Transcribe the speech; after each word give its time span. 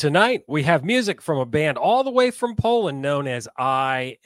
Tonight, 0.00 0.44
we 0.48 0.62
have 0.62 0.82
music 0.82 1.20
from 1.20 1.36
a 1.36 1.44
band 1.44 1.76
all 1.76 2.02
the 2.02 2.10
way 2.10 2.30
from 2.30 2.56
Poland 2.56 3.02
known 3.02 3.26
as 3.26 3.46
IND. 3.58 4.16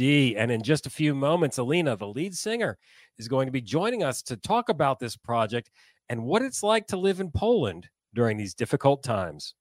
And 0.00 0.52
in 0.52 0.62
just 0.62 0.86
a 0.86 0.90
few 0.90 1.16
moments, 1.16 1.58
Alina, 1.58 1.96
the 1.96 2.06
lead 2.06 2.32
singer, 2.32 2.78
is 3.18 3.26
going 3.26 3.46
to 3.46 3.50
be 3.50 3.60
joining 3.60 4.04
us 4.04 4.22
to 4.22 4.36
talk 4.36 4.68
about 4.68 5.00
this 5.00 5.16
project 5.16 5.68
and 6.08 6.22
what 6.22 6.42
it's 6.42 6.62
like 6.62 6.86
to 6.86 6.96
live 6.96 7.18
in 7.18 7.32
Poland 7.32 7.88
during 8.14 8.36
these 8.36 8.54
difficult 8.54 9.02
times. 9.02 9.56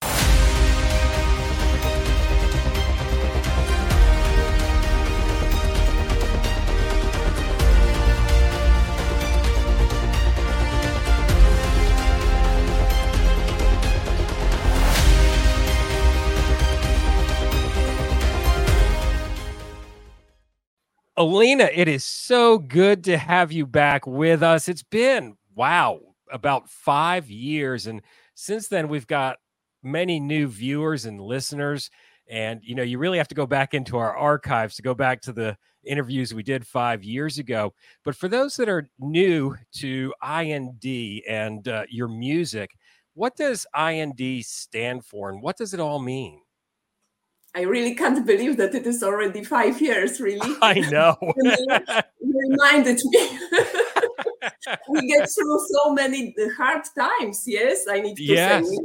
Alina, 21.15 21.69
it 21.71 21.87
is 21.87 22.03
so 22.03 22.57
good 22.57 23.03
to 23.03 23.17
have 23.17 23.51
you 23.51 23.67
back 23.67 24.07
with 24.07 24.41
us. 24.41 24.67
It's 24.67 24.81
been, 24.81 25.37
wow, 25.53 25.99
about 26.31 26.69
five 26.69 27.29
years. 27.29 27.85
And 27.85 28.01
since 28.33 28.67
then, 28.67 28.87
we've 28.87 29.05
got 29.05 29.37
many 29.83 30.19
new 30.19 30.47
viewers 30.47 31.05
and 31.05 31.21
listeners. 31.21 31.91
And, 32.27 32.61
you 32.63 32.73
know, 32.73 32.81
you 32.81 32.97
really 32.97 33.19
have 33.19 33.27
to 33.27 33.35
go 33.35 33.45
back 33.45 33.75
into 33.75 33.97
our 33.97 34.17
archives 34.17 34.75
to 34.77 34.81
go 34.81 34.95
back 34.95 35.21
to 35.23 35.33
the 35.33 35.55
interviews 35.85 36.33
we 36.33 36.41
did 36.41 36.65
five 36.65 37.03
years 37.03 37.37
ago. 37.37 37.73
But 38.03 38.15
for 38.15 38.27
those 38.27 38.55
that 38.55 38.69
are 38.69 38.89
new 38.97 39.55
to 39.73 40.13
IND 40.27 41.21
and 41.29 41.67
uh, 41.67 41.83
your 41.89 42.07
music, 42.07 42.71
what 43.13 43.35
does 43.35 43.67
IND 43.77 44.43
stand 44.45 45.05
for 45.05 45.29
and 45.29 45.43
what 45.43 45.57
does 45.57 45.75
it 45.75 45.79
all 45.79 45.99
mean? 45.99 46.42
I 47.55 47.61
really 47.61 47.93
can't 47.93 48.25
believe 48.25 48.57
that 48.57 48.73
it 48.73 48.87
is 48.87 49.03
already 49.03 49.43
five 49.43 49.79
years, 49.79 50.19
really. 50.19 50.55
I 50.61 50.79
know. 50.89 51.15
you 51.21 52.49
reminded 52.49 52.99
me. 53.05 53.39
we 54.89 55.07
get 55.07 55.29
through 55.29 55.59
so 55.69 55.93
many 55.93 56.35
hard 56.57 56.83
times, 56.97 57.43
yes. 57.45 57.85
I 57.89 57.99
need 58.01 58.17
to 58.17 58.23
yes. 58.23 58.67
say 58.67 58.77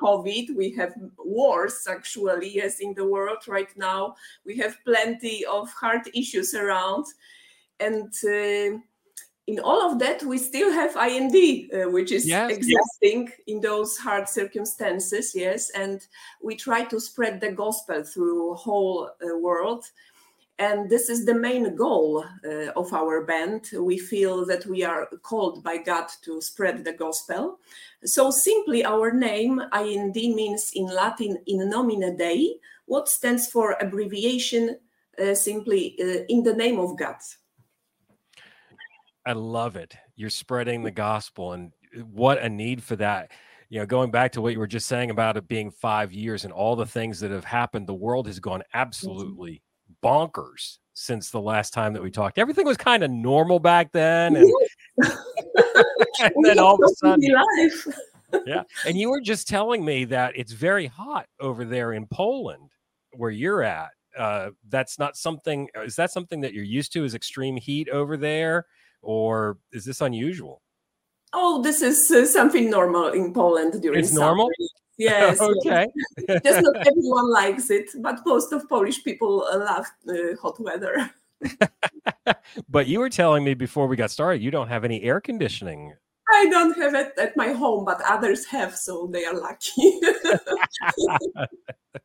COVID, 0.00 0.54
we 0.56 0.70
have 0.72 0.94
wars 1.18 1.86
actually, 1.88 2.54
yes, 2.54 2.80
in 2.80 2.94
the 2.94 3.06
world 3.06 3.38
right 3.48 3.70
now. 3.76 4.14
We 4.44 4.56
have 4.58 4.76
plenty 4.84 5.44
of 5.44 5.70
hard 5.72 6.02
issues 6.14 6.54
around. 6.54 7.06
And 7.80 8.12
uh, 8.24 8.78
in 9.52 9.60
all 9.60 9.82
of 9.82 9.98
that, 9.98 10.22
we 10.22 10.38
still 10.38 10.72
have 10.72 10.96
IND, 10.96 11.36
uh, 11.36 11.90
which 11.90 12.10
is 12.10 12.26
yes, 12.26 12.50
existing 12.50 13.26
yes. 13.26 13.38
in 13.46 13.60
those 13.60 13.98
hard 13.98 14.26
circumstances. 14.26 15.34
Yes, 15.34 15.68
and 15.70 16.00
we 16.42 16.56
try 16.56 16.84
to 16.84 16.98
spread 16.98 17.38
the 17.38 17.52
gospel 17.52 18.02
through 18.02 18.54
whole 18.54 19.10
uh, 19.10 19.36
world, 19.36 19.84
and 20.58 20.88
this 20.88 21.10
is 21.10 21.26
the 21.26 21.34
main 21.34 21.76
goal 21.76 22.24
uh, 22.46 22.70
of 22.76 22.94
our 22.94 23.26
band. 23.26 23.68
We 23.78 23.98
feel 23.98 24.46
that 24.46 24.64
we 24.64 24.84
are 24.84 25.06
called 25.22 25.62
by 25.62 25.76
God 25.76 26.06
to 26.22 26.40
spread 26.40 26.82
the 26.82 26.94
gospel. 26.94 27.58
So 28.06 28.30
simply, 28.30 28.86
our 28.86 29.12
name 29.12 29.60
IND 29.74 30.14
means 30.14 30.72
in 30.74 30.86
Latin 30.86 31.36
"in 31.46 31.68
nomine 31.68 32.16
Dei," 32.16 32.54
what 32.86 33.06
stands 33.06 33.48
for 33.48 33.76
abbreviation 33.82 34.78
uh, 35.22 35.34
simply 35.34 35.94
uh, 36.00 36.24
in 36.30 36.42
the 36.42 36.54
name 36.54 36.78
of 36.78 36.96
God. 36.96 37.20
I 39.26 39.32
love 39.32 39.76
it. 39.76 39.96
You're 40.16 40.30
spreading 40.30 40.82
the 40.82 40.90
gospel, 40.90 41.52
and 41.52 41.72
uh, 41.96 42.00
what 42.02 42.38
a 42.38 42.48
need 42.48 42.82
for 42.82 42.96
that. 42.96 43.30
You 43.68 43.80
know, 43.80 43.86
going 43.86 44.10
back 44.10 44.32
to 44.32 44.42
what 44.42 44.52
you 44.52 44.58
were 44.58 44.66
just 44.66 44.86
saying 44.86 45.10
about 45.10 45.36
it 45.36 45.48
being 45.48 45.70
five 45.70 46.12
years 46.12 46.44
and 46.44 46.52
all 46.52 46.76
the 46.76 46.86
things 46.86 47.20
that 47.20 47.30
have 47.30 47.44
happened, 47.44 47.86
the 47.86 47.94
world 47.94 48.26
has 48.26 48.38
gone 48.38 48.62
absolutely 48.74 49.62
bonkers 50.02 50.78
since 50.94 51.30
the 51.30 51.40
last 51.40 51.72
time 51.72 51.94
that 51.94 52.02
we 52.02 52.10
talked. 52.10 52.38
Everything 52.38 52.66
was 52.66 52.76
kind 52.76 53.02
of 53.02 53.10
normal 53.10 53.58
back 53.58 53.92
then, 53.92 54.36
and, 54.36 54.52
and 56.20 56.32
then 56.42 56.58
all 56.58 56.74
of 56.74 56.80
a 56.84 56.94
sudden, 56.96 57.22
yeah. 58.46 58.62
And 58.86 58.96
you 58.96 59.10
were 59.10 59.20
just 59.20 59.48
telling 59.48 59.84
me 59.84 60.04
that 60.06 60.36
it's 60.36 60.52
very 60.52 60.86
hot 60.86 61.26
over 61.40 61.64
there 61.64 61.92
in 61.92 62.06
Poland, 62.06 62.70
where 63.12 63.30
you're 63.30 63.62
at. 63.62 63.90
Uh, 64.16 64.50
that's 64.68 64.98
not 64.98 65.16
something. 65.16 65.68
Is 65.76 65.96
that 65.96 66.10
something 66.10 66.40
that 66.42 66.52
you're 66.52 66.64
used 66.64 66.92
to? 66.92 67.04
Is 67.04 67.14
extreme 67.14 67.56
heat 67.56 67.88
over 67.88 68.16
there? 68.16 68.66
Or 69.02 69.58
is 69.72 69.84
this 69.84 70.00
unusual? 70.00 70.62
Oh, 71.32 71.62
this 71.62 71.82
is 71.82 72.10
uh, 72.10 72.26
something 72.26 72.70
normal 72.70 73.08
in 73.08 73.32
Poland 73.32 73.80
during 73.80 74.00
It's 74.00 74.10
summer. 74.10 74.26
normal? 74.26 74.50
Yes. 74.98 75.40
okay. 75.40 75.88
Just 76.44 76.62
not 76.62 76.76
everyone 76.86 77.30
likes 77.30 77.70
it, 77.70 77.90
but 78.00 78.20
most 78.26 78.52
of 78.52 78.68
Polish 78.68 79.02
people 79.02 79.38
love 79.38 79.86
uh, 80.08 80.36
hot 80.40 80.60
weather. 80.60 81.10
but 82.68 82.86
you 82.86 83.00
were 83.00 83.10
telling 83.10 83.44
me 83.44 83.54
before 83.54 83.86
we 83.86 83.96
got 83.96 84.10
started, 84.10 84.42
you 84.42 84.50
don't 84.50 84.68
have 84.68 84.84
any 84.84 85.02
air 85.02 85.20
conditioning. 85.20 85.94
I 86.32 86.48
don't 86.50 86.76
have 86.78 86.94
it 86.94 87.12
at 87.18 87.36
my 87.36 87.52
home, 87.52 87.84
but 87.84 88.00
others 88.08 88.46
have, 88.46 88.74
so 88.74 89.06
they 89.06 89.24
are 89.24 89.34
lucky. 89.34 90.00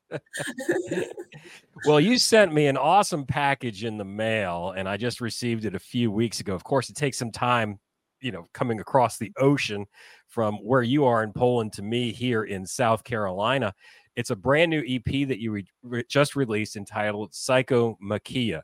well, 1.86 2.00
you 2.00 2.18
sent 2.18 2.54
me 2.54 2.68
an 2.68 2.78
awesome 2.78 3.26
package 3.26 3.84
in 3.84 3.98
the 3.98 4.06
mail, 4.06 4.74
and 4.76 4.88
I 4.88 4.98
just 4.98 5.22
received 5.22 5.66
it 5.66 5.76
a 5.76 5.80
few 5.80 6.12
weeks 6.12 6.40
ago. 6.40 6.54
Of 6.54 6.64
course, 6.64 6.90
it 6.90 6.96
takes 6.96 7.18
some 7.18 7.32
time, 7.32 7.80
you 8.20 8.32
know, 8.32 8.46
coming 8.54 8.80
across 8.80 9.18
the 9.18 9.32
ocean 9.38 9.86
from 10.28 10.56
where 10.56 10.84
you 10.84 11.06
are 11.06 11.24
in 11.24 11.32
Poland 11.32 11.72
to 11.74 11.82
me 11.82 12.12
here 12.12 12.44
in 12.44 12.66
South 12.66 13.04
Carolina. 13.04 13.74
It's 14.18 14.32
a 14.32 14.36
brand 14.36 14.72
new 14.72 14.84
EP 14.88 15.28
that 15.28 15.40
you 15.40 15.52
re- 15.52 15.68
re- 15.84 16.06
just 16.10 16.36
released 16.36 16.76
entitled 16.76 17.34
Psycho 17.34 17.98
Psychomachia. 18.04 18.62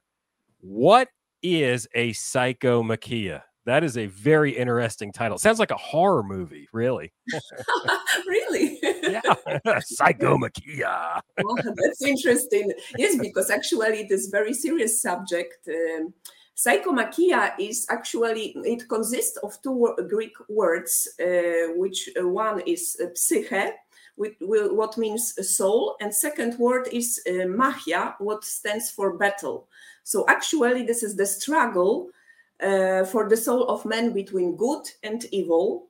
What 0.60 1.08
is 1.42 1.88
a 1.94 2.12
Psycho 2.14 2.84
Psychomachia? 2.84 3.44
That 3.66 3.84
is 3.84 3.98
a 3.98 4.08
very 4.08 4.52
interesting 4.52 5.14
title. 5.14 5.38
Sounds 5.38 5.60
like 5.60 5.72
a 5.72 5.78
horror 5.78 6.24
movie, 6.24 6.68
really. 6.74 7.14
really? 8.28 8.78
yeah. 8.84 9.22
Psychomachia. 9.66 11.22
well, 11.42 11.56
that's 11.76 12.02
interesting. 12.02 12.74
Yes, 12.98 13.18
because 13.18 13.50
actually 13.50 14.02
it 14.02 14.12
is 14.12 14.28
very 14.28 14.54
serious 14.54 15.02
subject. 15.02 15.68
Um, 15.70 16.14
psychomachia 16.58 17.54
is 17.58 17.88
actually 17.90 18.54
it 18.66 18.88
consists 18.90 19.38
of 19.38 19.58
two 19.62 19.96
Greek 20.10 20.34
words, 20.50 21.08
uh, 21.22 21.74
which 21.76 22.10
uh, 22.20 22.28
one 22.28 22.62
is 22.68 22.98
uh, 23.02 23.08
psyche, 23.16 23.72
which, 24.16 24.36
what 24.42 24.98
means 24.98 25.34
soul, 25.56 25.96
and 26.02 26.14
second 26.14 26.60
word 26.60 26.90
is 26.92 27.22
uh, 27.28 27.48
machia, 27.48 28.16
what 28.20 28.44
stands 28.44 28.92
for 28.92 29.18
battle. 29.18 29.70
So 30.04 30.26
actually, 30.28 30.84
this 30.84 31.02
is 31.02 31.16
the 31.16 31.26
struggle 31.26 32.10
uh, 32.62 33.06
for 33.06 33.30
the 33.30 33.38
soul 33.38 33.68
of 33.68 33.86
man 33.86 34.14
between 34.14 34.56
good 34.56 34.86
and 35.04 35.26
evil. 35.32 35.88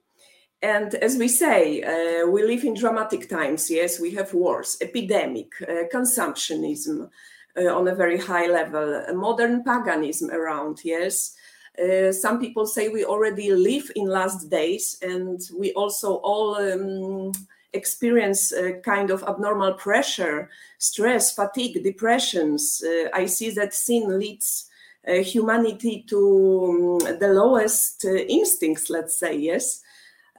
And 0.62 0.96
as 0.96 1.18
we 1.18 1.28
say, 1.28 1.82
uh, 1.82 2.28
we 2.28 2.44
live 2.44 2.64
in 2.64 2.74
dramatic 2.74 3.30
times. 3.30 3.70
Yes, 3.70 4.00
we 4.00 4.12
have 4.12 4.34
wars, 4.34 4.78
epidemic, 4.80 5.52
uh, 5.62 5.88
consumptionism 5.94 7.10
uh, 7.58 7.68
on 7.68 7.88
a 7.88 7.96
very 7.96 8.18
high 8.18 8.48
level, 8.48 9.04
modern 9.14 9.64
paganism 9.64 10.32
around. 10.32 10.80
Yes, 10.84 11.36
uh, 11.82 12.12
some 12.12 12.40
people 12.40 12.66
say 12.66 12.88
we 12.88 13.04
already 13.04 13.52
live 13.52 13.92
in 13.96 14.06
last 14.06 14.50
days, 14.50 14.98
and 15.02 15.42
we 15.58 15.74
also 15.74 16.16
all 16.18 16.56
um, 16.56 17.32
experience 17.74 18.52
a 18.52 18.74
kind 18.74 19.10
of 19.10 19.24
abnormal 19.24 19.74
pressure, 19.74 20.50
stress, 20.78 21.34
fatigue, 21.34 21.84
depressions. 21.84 22.84
Uh, 22.86 23.10
I 23.14 23.26
see 23.26 23.50
that 23.52 23.74
sin 23.74 24.20
leads 24.20 24.70
humanity 25.08 26.06
to 26.08 27.00
um, 27.02 27.20
the 27.20 27.28
lowest 27.28 28.06
uh, 28.06 28.14
instincts, 28.14 28.90
let's 28.90 29.18
say, 29.18 29.38
yes. 29.38 29.82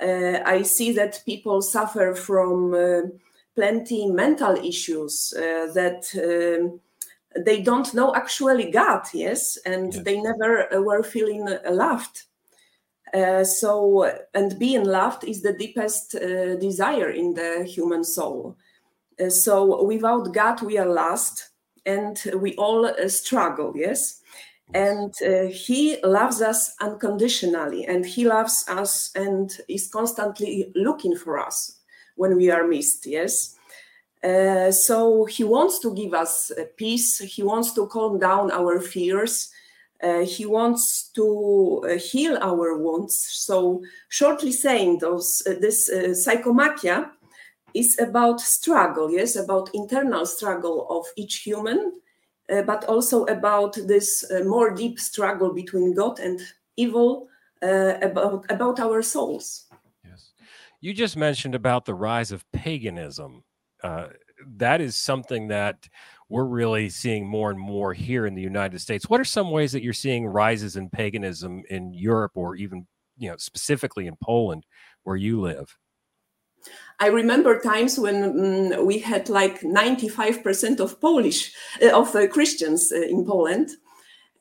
Uh, 0.00 0.40
I 0.44 0.62
see 0.62 0.92
that 0.92 1.22
people 1.24 1.62
suffer 1.62 2.14
from 2.14 3.12
plenty 3.54 4.06
mental 4.06 4.56
issues 4.56 5.32
that 5.36 6.04
um, 6.18 6.80
they 7.44 7.62
don't 7.62 7.94
know 7.94 8.14
actually 8.14 8.70
God, 8.70 9.02
yes, 9.12 9.56
and 9.64 9.94
yes. 9.94 10.02
they 10.02 10.20
never 10.20 10.68
were 10.82 11.02
feeling 11.02 11.48
loved. 11.68 12.22
Uh, 13.12 13.44
so, 13.44 14.10
and 14.34 14.58
being 14.58 14.84
loved 14.84 15.22
is 15.22 15.42
the 15.42 15.52
deepest 15.52 16.16
uh, 16.16 16.56
desire 16.56 17.10
in 17.10 17.34
the 17.34 17.64
human 17.64 18.02
soul. 18.02 18.56
Uh, 19.20 19.30
so, 19.30 19.84
without 19.84 20.34
God, 20.34 20.60
we 20.62 20.78
are 20.78 20.92
lost 20.92 21.50
and 21.86 22.20
we 22.34 22.56
all 22.56 22.90
struggle, 23.08 23.72
yes 23.76 24.22
and 24.72 25.14
uh, 25.22 25.46
he 25.46 25.98
loves 26.02 26.40
us 26.40 26.74
unconditionally 26.80 27.84
and 27.86 28.04
he 28.06 28.26
loves 28.26 28.64
us 28.68 29.10
and 29.14 29.50
is 29.68 29.88
constantly 29.88 30.72
looking 30.74 31.16
for 31.16 31.38
us 31.38 31.78
when 32.16 32.36
we 32.36 32.50
are 32.50 32.66
missed 32.66 33.06
yes? 33.06 33.56
Uh, 34.24 34.70
so 34.72 35.26
he 35.26 35.44
wants 35.44 35.78
to 35.80 35.94
give 35.94 36.14
us 36.14 36.50
peace. 36.76 37.18
He 37.18 37.42
wants 37.42 37.74
to 37.74 37.86
calm 37.88 38.18
down 38.18 38.50
our 38.50 38.80
fears. 38.80 39.50
Uh, 40.02 40.24
he 40.24 40.46
wants 40.46 41.10
to 41.14 41.84
uh, 41.86 41.98
heal 41.98 42.38
our 42.40 42.76
wounds. 42.78 43.16
So 43.32 43.82
shortly 44.08 44.52
saying 44.52 44.98
those 44.98 45.42
uh, 45.46 45.54
this 45.60 45.90
uh, 45.90 46.14
psychomachia 46.14 47.10
is 47.74 47.98
about 47.98 48.40
struggle, 48.40 49.10
yes, 49.10 49.36
about 49.36 49.70
internal 49.74 50.24
struggle 50.24 50.86
of 50.88 51.06
each 51.16 51.42
human, 51.42 51.92
uh, 52.52 52.62
but 52.62 52.84
also 52.84 53.24
about 53.24 53.74
this 53.86 54.24
uh, 54.30 54.44
more 54.44 54.74
deep 54.74 54.98
struggle 54.98 55.52
between 55.52 55.94
God 55.94 56.18
and 56.18 56.40
evil, 56.76 57.28
uh, 57.62 57.94
about 58.02 58.44
about 58.50 58.80
our 58.80 59.02
souls. 59.02 59.66
Yes, 60.04 60.32
you 60.80 60.92
just 60.92 61.16
mentioned 61.16 61.54
about 61.54 61.84
the 61.84 61.94
rise 61.94 62.32
of 62.32 62.44
paganism. 62.52 63.44
Uh, 63.82 64.08
that 64.56 64.80
is 64.80 64.96
something 64.96 65.48
that 65.48 65.88
we're 66.28 66.44
really 66.44 66.88
seeing 66.88 67.26
more 67.26 67.50
and 67.50 67.60
more 67.60 67.92
here 67.94 68.26
in 68.26 68.34
the 68.34 68.42
United 68.42 68.80
States. 68.80 69.08
What 69.08 69.20
are 69.20 69.24
some 69.24 69.50
ways 69.50 69.72
that 69.72 69.82
you're 69.82 69.92
seeing 69.92 70.26
rises 70.26 70.76
in 70.76 70.90
paganism 70.90 71.62
in 71.70 71.94
Europe, 71.94 72.32
or 72.34 72.56
even 72.56 72.86
you 73.16 73.30
know 73.30 73.36
specifically 73.38 74.06
in 74.06 74.16
Poland, 74.22 74.66
where 75.04 75.16
you 75.16 75.40
live? 75.40 75.76
I 77.00 77.08
remember 77.08 77.60
times 77.60 77.98
when 77.98 78.72
um, 78.72 78.86
we 78.86 78.98
had 78.98 79.28
like 79.28 79.60
95% 79.60 80.80
of 80.80 81.00
Polish, 81.00 81.52
uh, 81.82 81.98
of 81.98 82.14
uh, 82.14 82.26
Christians 82.28 82.92
uh, 82.92 83.00
in 83.00 83.24
Poland. 83.24 83.70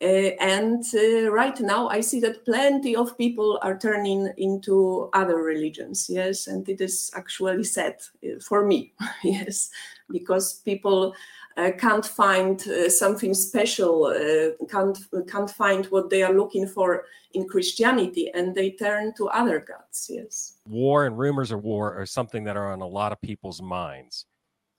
And 0.02 0.84
right 1.32 1.58
now, 1.62 1.88
I 1.88 2.02
see 2.02 2.20
that 2.20 2.44
plenty 2.44 2.94
of 2.94 3.18
people 3.18 3.58
are 3.62 3.78
turning 3.78 4.34
into 4.36 5.10
other 5.14 5.38
religions. 5.38 6.08
Yes, 6.10 6.48
and 6.48 6.68
it 6.68 6.82
is 6.82 7.10
actually 7.16 7.64
sad 7.64 8.02
for 8.42 8.66
me. 8.66 8.92
yes, 9.24 9.70
because 10.10 10.56
people 10.66 11.16
uh, 11.58 11.72
can't 11.78 12.06
find 12.06 12.68
uh, 12.68 12.90
something 12.90 13.34
special, 13.34 14.06
uh, 14.06 14.66
can't 14.68 14.98
can't 15.28 15.50
find 15.50 15.86
what 15.88 16.10
they 16.10 16.24
are 16.24 16.34
looking 16.34 16.68
for 16.68 17.06
in 17.34 17.48
Christianity, 17.48 18.32
and 18.34 18.56
they 18.56 18.72
turn 18.72 19.14
to 19.18 19.28
other 19.30 19.60
gods. 19.60 20.08
Yes, 20.10 20.58
war 20.68 21.06
and 21.06 21.18
rumors 21.18 21.52
of 21.52 21.64
war 21.64 21.94
are 22.00 22.06
something 22.06 22.44
that 22.46 22.58
are 22.58 22.72
on 22.72 22.82
a 22.82 22.88
lot 22.88 23.12
of 23.12 23.22
people's 23.22 23.62
minds. 23.62 24.26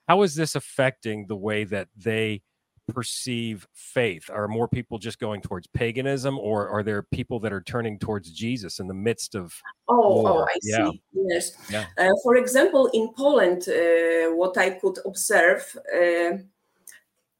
How 0.07 0.21
is 0.21 0.35
this 0.35 0.55
affecting 0.55 1.25
the 1.27 1.35
way 1.35 1.63
that 1.63 1.87
they 1.95 2.41
perceive 2.87 3.67
faith? 3.73 4.29
Are 4.29 4.47
more 4.47 4.67
people 4.67 4.99
just 4.99 5.19
going 5.19 5.41
towards 5.41 5.67
paganism, 5.67 6.37
or 6.37 6.69
are 6.69 6.83
there 6.83 7.03
people 7.03 7.39
that 7.39 7.53
are 7.53 7.61
turning 7.61 7.97
towards 7.97 8.31
Jesus 8.31 8.79
in 8.79 8.87
the 8.87 8.93
midst 8.93 9.35
of? 9.35 9.53
Oh, 9.87 10.03
oh 10.03 10.21
war? 10.21 10.41
oh 10.41 10.43
I 10.43 10.59
yeah. 10.63 10.89
see. 10.89 11.01
Yes. 11.13 11.51
Yeah. 11.69 11.85
Uh, 11.97 12.11
for 12.23 12.35
example, 12.35 12.87
in 12.93 13.13
Poland, 13.15 13.67
uh, 13.67 14.35
what 14.35 14.57
I 14.57 14.71
could 14.71 14.99
observe 15.05 15.63
uh, 15.93 16.37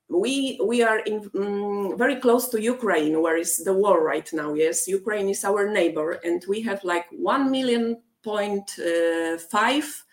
we 0.09 0.59
we 0.63 0.83
are 0.83 0.99
in 0.99 1.29
um, 1.35 1.97
very 1.97 2.17
close 2.17 2.47
to 2.49 2.61
Ukraine, 2.61 3.21
where 3.21 3.37
is 3.37 3.57
the 3.57 3.73
war 3.73 4.03
right 4.03 4.29
now. 4.33 4.53
Yes, 4.53 4.87
Ukraine 4.87 5.29
is 5.29 5.43
our 5.43 5.69
neighbor, 5.69 6.19
and 6.23 6.43
we 6.47 6.61
have 6.61 6.83
like 6.83 7.05
one 7.11 7.49
million 7.49 8.01
point 8.23 8.77
uh, 8.79 9.37
five 9.37 10.03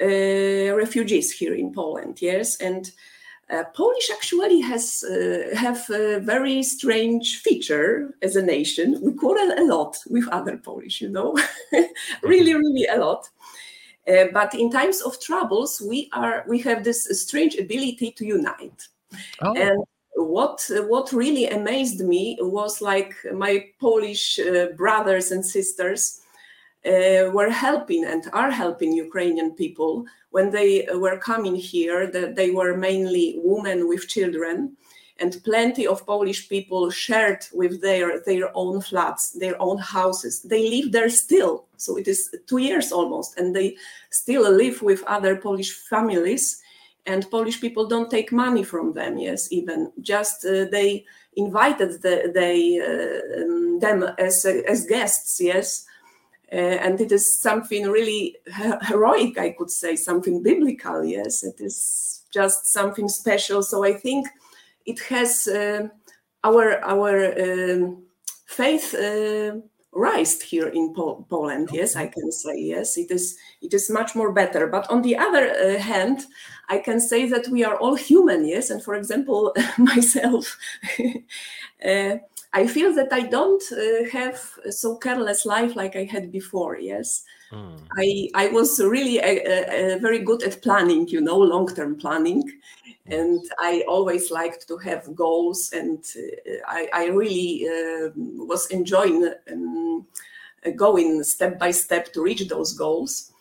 uh, 0.00 0.74
refugees 0.76 1.32
here 1.32 1.54
in 1.54 1.72
Poland. 1.72 2.20
Yes, 2.20 2.60
and 2.60 2.90
uh, 3.50 3.64
Polish 3.74 4.10
actually 4.10 4.60
has 4.60 5.02
uh, 5.02 5.56
have 5.56 5.88
a 5.90 6.20
very 6.20 6.62
strange 6.62 7.40
feature 7.40 8.14
as 8.22 8.36
a 8.36 8.42
nation. 8.42 8.98
We 9.02 9.12
quarrel 9.14 9.52
a 9.58 9.64
lot 9.64 9.96
with 10.10 10.28
other 10.28 10.58
Polish, 10.58 11.00
you 11.00 11.08
know, 11.08 11.36
really, 12.22 12.54
really 12.64 12.86
a 12.86 12.98
lot. 12.98 13.28
Uh, 14.06 14.26
but 14.32 14.54
in 14.54 14.70
times 14.70 15.00
of 15.00 15.20
troubles, 15.20 15.80
we 15.80 16.10
are 16.12 16.44
we 16.48 16.58
have 16.60 16.84
this 16.84 17.08
strange 17.22 17.56
ability 17.56 18.12
to 18.12 18.26
unite 18.26 18.88
Oh. 19.40 19.54
And 19.56 19.84
what 20.14 20.70
what 20.88 21.12
really 21.12 21.46
amazed 21.48 22.00
me 22.00 22.38
was 22.40 22.80
like 22.80 23.14
my 23.32 23.64
Polish 23.80 24.38
uh, 24.38 24.66
brothers 24.76 25.30
and 25.32 25.44
sisters 25.44 26.20
uh, 26.86 27.30
were 27.32 27.50
helping 27.50 28.04
and 28.04 28.28
are 28.32 28.50
helping 28.50 28.92
Ukrainian 28.92 29.52
people 29.52 30.04
when 30.30 30.50
they 30.50 30.86
were 30.94 31.18
coming 31.18 31.56
here. 31.56 32.06
That 32.06 32.36
they 32.36 32.50
were 32.50 32.76
mainly 32.76 33.40
women 33.42 33.88
with 33.88 34.08
children, 34.08 34.76
and 35.18 35.42
plenty 35.44 35.86
of 35.86 36.06
Polish 36.06 36.48
people 36.48 36.90
shared 36.90 37.44
with 37.52 37.80
their 37.80 38.20
their 38.20 38.50
own 38.54 38.80
flats, 38.80 39.32
their 39.32 39.60
own 39.60 39.78
houses. 39.78 40.42
They 40.42 40.68
live 40.70 40.92
there 40.92 41.10
still, 41.10 41.66
so 41.76 41.96
it 41.96 42.06
is 42.06 42.34
two 42.46 42.58
years 42.58 42.92
almost, 42.92 43.38
and 43.38 43.56
they 43.56 43.76
still 44.10 44.50
live 44.50 44.82
with 44.82 45.02
other 45.04 45.36
Polish 45.36 45.72
families 45.72 46.61
and 47.06 47.30
Polish 47.30 47.60
people 47.60 47.86
don't 47.86 48.10
take 48.10 48.32
money 48.32 48.64
from 48.64 48.92
them. 48.92 49.18
Yes, 49.18 49.50
even 49.50 49.92
just 50.00 50.44
uh, 50.44 50.66
they 50.70 51.04
invited 51.36 52.02
the, 52.02 52.30
they 52.34 52.78
uh, 52.80 53.42
um, 53.42 53.78
them 53.80 54.04
as 54.18 54.44
as 54.44 54.86
guests. 54.86 55.40
Yes. 55.40 55.86
Uh, 56.52 56.76
and 56.84 57.00
it 57.00 57.10
is 57.10 57.34
something 57.34 57.88
really 57.88 58.36
heroic, 58.82 59.38
I 59.38 59.52
could 59.52 59.70
say, 59.70 59.96
something 59.96 60.42
biblical. 60.42 61.02
Yes, 61.02 61.44
it 61.44 61.58
is 61.60 62.24
just 62.30 62.66
something 62.66 63.08
special. 63.08 63.62
So 63.62 63.84
I 63.84 63.94
think 63.94 64.28
it 64.84 65.00
has 65.08 65.48
uh, 65.48 65.88
our 66.44 66.78
our 66.84 67.32
um, 67.40 68.02
faith 68.46 68.94
uh, 68.94 69.60
raised 69.92 70.42
here 70.42 70.68
in 70.68 70.94
po- 70.94 71.24
Poland. 71.30 71.70
Yes, 71.72 71.96
I 71.96 72.06
can 72.08 72.30
say 72.30 72.56
yes. 72.58 72.98
It 72.98 73.10
is 73.10 73.38
it 73.60 73.72
is 73.72 73.90
much 73.90 74.14
more 74.14 74.32
better. 74.32 74.66
But 74.66 74.90
on 74.90 75.02
the 75.02 75.16
other 75.16 75.50
uh, 75.50 75.78
hand, 75.78 76.26
I 76.72 76.78
can 76.78 77.00
say 77.00 77.28
that 77.28 77.48
we 77.48 77.64
are 77.64 77.76
all 77.76 77.96
human. 77.96 78.46
Yes, 78.46 78.70
and 78.70 78.82
for 78.82 78.94
example, 78.94 79.54
myself. 79.78 80.56
uh, 81.84 82.16
I 82.54 82.66
feel 82.66 82.94
that 82.94 83.12
I 83.12 83.20
don't 83.20 83.62
uh, 83.72 84.08
have 84.10 84.38
so 84.70 84.96
careless 84.96 85.44
life 85.44 85.76
like 85.76 85.96
I 85.96 86.04
had 86.04 86.32
before. 86.32 86.78
Yes, 86.78 87.24
mm. 87.50 87.78
I 87.98 88.28
I 88.34 88.48
was 88.48 88.80
really 88.80 89.18
a, 89.18 89.32
a, 89.54 89.96
a 89.96 89.98
very 89.98 90.20
good 90.20 90.42
at 90.42 90.62
planning. 90.62 91.08
You 91.08 91.20
know, 91.20 91.38
long 91.38 91.68
term 91.74 91.96
planning, 91.96 92.42
and 93.06 93.40
I 93.58 93.84
always 93.86 94.30
liked 94.30 94.66
to 94.68 94.78
have 94.78 95.14
goals, 95.14 95.72
and 95.72 95.98
uh, 96.16 96.56
I, 96.66 96.88
I, 96.92 97.04
really 97.08 97.66
uh, 97.68 98.10
was 98.46 98.66
enjoying 98.70 99.30
um, 99.50 100.06
going 100.76 101.22
step 101.24 101.58
by 101.58 101.70
step 101.70 102.12
to 102.12 102.22
reach 102.22 102.48
those 102.48 102.72
goals. 102.72 103.31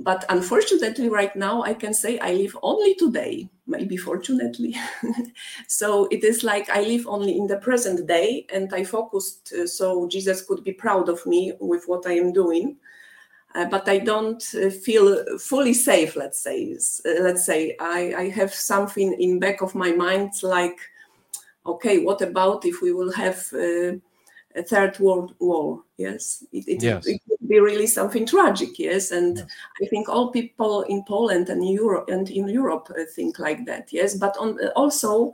But 0.00 0.24
unfortunately, 0.28 1.08
right 1.08 1.34
now, 1.34 1.62
I 1.62 1.74
can 1.74 1.92
say 1.92 2.18
I 2.20 2.32
live 2.32 2.56
only 2.62 2.94
today, 2.94 3.48
maybe 3.66 3.96
fortunately. 3.96 4.76
so 5.66 6.06
it 6.12 6.22
is 6.22 6.44
like 6.44 6.70
I 6.70 6.82
live 6.82 7.06
only 7.08 7.36
in 7.36 7.48
the 7.48 7.56
present 7.56 8.06
day, 8.06 8.46
and 8.52 8.72
I 8.72 8.84
focused 8.84 9.52
uh, 9.52 9.66
so 9.66 10.06
Jesus 10.06 10.42
could 10.42 10.62
be 10.62 10.72
proud 10.72 11.08
of 11.08 11.26
me 11.26 11.52
with 11.60 11.84
what 11.86 12.06
I 12.06 12.12
am 12.12 12.32
doing 12.32 12.76
uh, 13.54 13.64
but 13.64 13.88
I 13.88 13.98
don't 13.98 14.42
uh, 14.54 14.70
feel 14.70 15.38
fully 15.38 15.74
safe. 15.74 16.16
Let's 16.16 16.40
say, 16.40 16.76
uh, 17.06 17.22
let's 17.22 17.44
say 17.46 17.76
I, 17.80 18.14
I 18.16 18.28
have 18.30 18.52
something 18.52 19.14
in 19.14 19.38
back 19.38 19.62
of 19.62 19.74
my 19.74 19.90
mind 19.92 20.32
like, 20.42 20.78
okay, 21.66 21.98
what 21.98 22.20
about 22.20 22.64
if 22.64 22.82
we 22.82 22.92
will 22.92 23.12
have 23.12 23.46
uh, 23.54 23.96
a 24.54 24.62
third 24.62 24.98
world 25.00 25.34
war? 25.38 25.82
Yes, 25.96 26.44
it, 26.52 26.68
it, 26.68 26.82
yes. 26.82 27.06
it, 27.06 27.20
be 27.48 27.60
really 27.60 27.86
something 27.86 28.26
tragic. 28.26 28.78
Yes, 28.78 29.10
and 29.10 29.38
yes. 29.38 29.46
I 29.82 29.86
think 29.86 30.08
all 30.08 30.30
people 30.30 30.82
in 30.82 31.02
Poland 31.04 31.48
and 31.48 31.68
Europe 31.68 32.08
and 32.08 32.30
in 32.30 32.48
Europe 32.48 32.90
uh, 32.90 33.04
think 33.14 33.38
like 33.38 33.64
that. 33.66 33.92
Yes, 33.92 34.14
but 34.14 34.36
on 34.38 34.58
also 34.76 35.32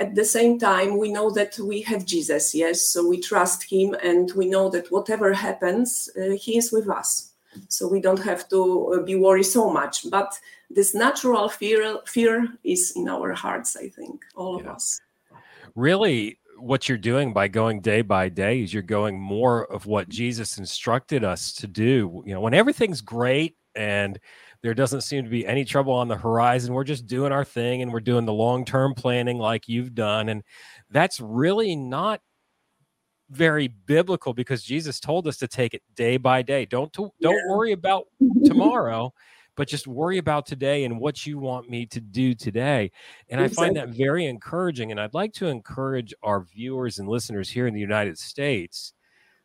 at 0.00 0.14
the 0.14 0.24
same 0.24 0.58
time 0.58 0.96
we 0.96 1.12
know 1.12 1.30
that 1.30 1.58
we 1.58 1.82
have 1.82 2.04
jesus 2.06 2.54
yes 2.54 2.80
so 2.82 3.06
we 3.06 3.20
trust 3.20 3.62
him 3.70 3.94
and 4.02 4.32
we 4.32 4.46
know 4.46 4.68
that 4.70 4.90
whatever 4.90 5.32
happens 5.32 6.08
uh, 6.16 6.30
he 6.30 6.56
is 6.56 6.72
with 6.72 6.88
us 6.88 7.32
so 7.68 7.86
we 7.86 8.00
don't 8.00 8.22
have 8.22 8.48
to 8.48 8.94
uh, 8.94 9.02
be 9.02 9.14
worried 9.14 9.44
so 9.44 9.70
much 9.70 10.10
but 10.10 10.38
this 10.70 10.94
natural 10.94 11.48
fear 11.48 11.98
fear 12.06 12.48
is 12.64 12.92
in 12.96 13.08
our 13.08 13.32
hearts 13.32 13.76
i 13.76 13.88
think 13.88 14.24
all 14.34 14.58
of 14.58 14.66
us 14.66 15.00
really 15.74 16.38
what 16.60 16.88
you're 16.88 16.98
doing 16.98 17.32
by 17.32 17.48
going 17.48 17.80
day 17.80 18.02
by 18.02 18.28
day 18.28 18.62
is 18.62 18.72
you're 18.72 18.82
going 18.82 19.18
more 19.18 19.70
of 19.72 19.86
what 19.86 20.08
jesus 20.08 20.58
instructed 20.58 21.24
us 21.24 21.52
to 21.52 21.66
do 21.66 22.22
you 22.26 22.34
know 22.34 22.40
when 22.40 22.54
everything's 22.54 23.00
great 23.00 23.56
and 23.74 24.18
there 24.62 24.74
doesn't 24.74 25.00
seem 25.00 25.24
to 25.24 25.30
be 25.30 25.46
any 25.46 25.64
trouble 25.64 25.92
on 25.92 26.08
the 26.08 26.16
horizon 26.16 26.74
we're 26.74 26.84
just 26.84 27.06
doing 27.06 27.32
our 27.32 27.44
thing 27.44 27.82
and 27.82 27.92
we're 27.92 28.00
doing 28.00 28.26
the 28.26 28.32
long 28.32 28.64
term 28.64 28.94
planning 28.94 29.38
like 29.38 29.68
you've 29.68 29.94
done 29.94 30.28
and 30.28 30.42
that's 30.90 31.20
really 31.20 31.74
not 31.74 32.20
very 33.30 33.68
biblical 33.68 34.34
because 34.34 34.62
Jesus 34.62 35.00
told 35.00 35.26
us 35.26 35.36
to 35.38 35.48
take 35.48 35.72
it 35.72 35.82
day 35.94 36.16
by 36.16 36.42
day. 36.42 36.66
Don't 36.66 36.92
to, 36.94 37.10
don't 37.20 37.34
yeah. 37.34 37.48
worry 37.48 37.72
about 37.72 38.06
tomorrow, 38.44 39.12
but 39.56 39.68
just 39.68 39.86
worry 39.86 40.18
about 40.18 40.46
today 40.46 40.84
and 40.84 40.98
what 40.98 41.26
you 41.26 41.38
want 41.38 41.68
me 41.68 41.86
to 41.86 42.00
do 42.00 42.34
today. 42.34 42.90
And 43.28 43.40
exactly. 43.40 43.64
I 43.64 43.66
find 43.66 43.76
that 43.76 43.96
very 43.96 44.26
encouraging. 44.26 44.90
And 44.90 45.00
I'd 45.00 45.14
like 45.14 45.32
to 45.34 45.48
encourage 45.48 46.14
our 46.22 46.42
viewers 46.42 46.98
and 46.98 47.08
listeners 47.08 47.50
here 47.50 47.66
in 47.66 47.74
the 47.74 47.80
United 47.80 48.18
States 48.18 48.92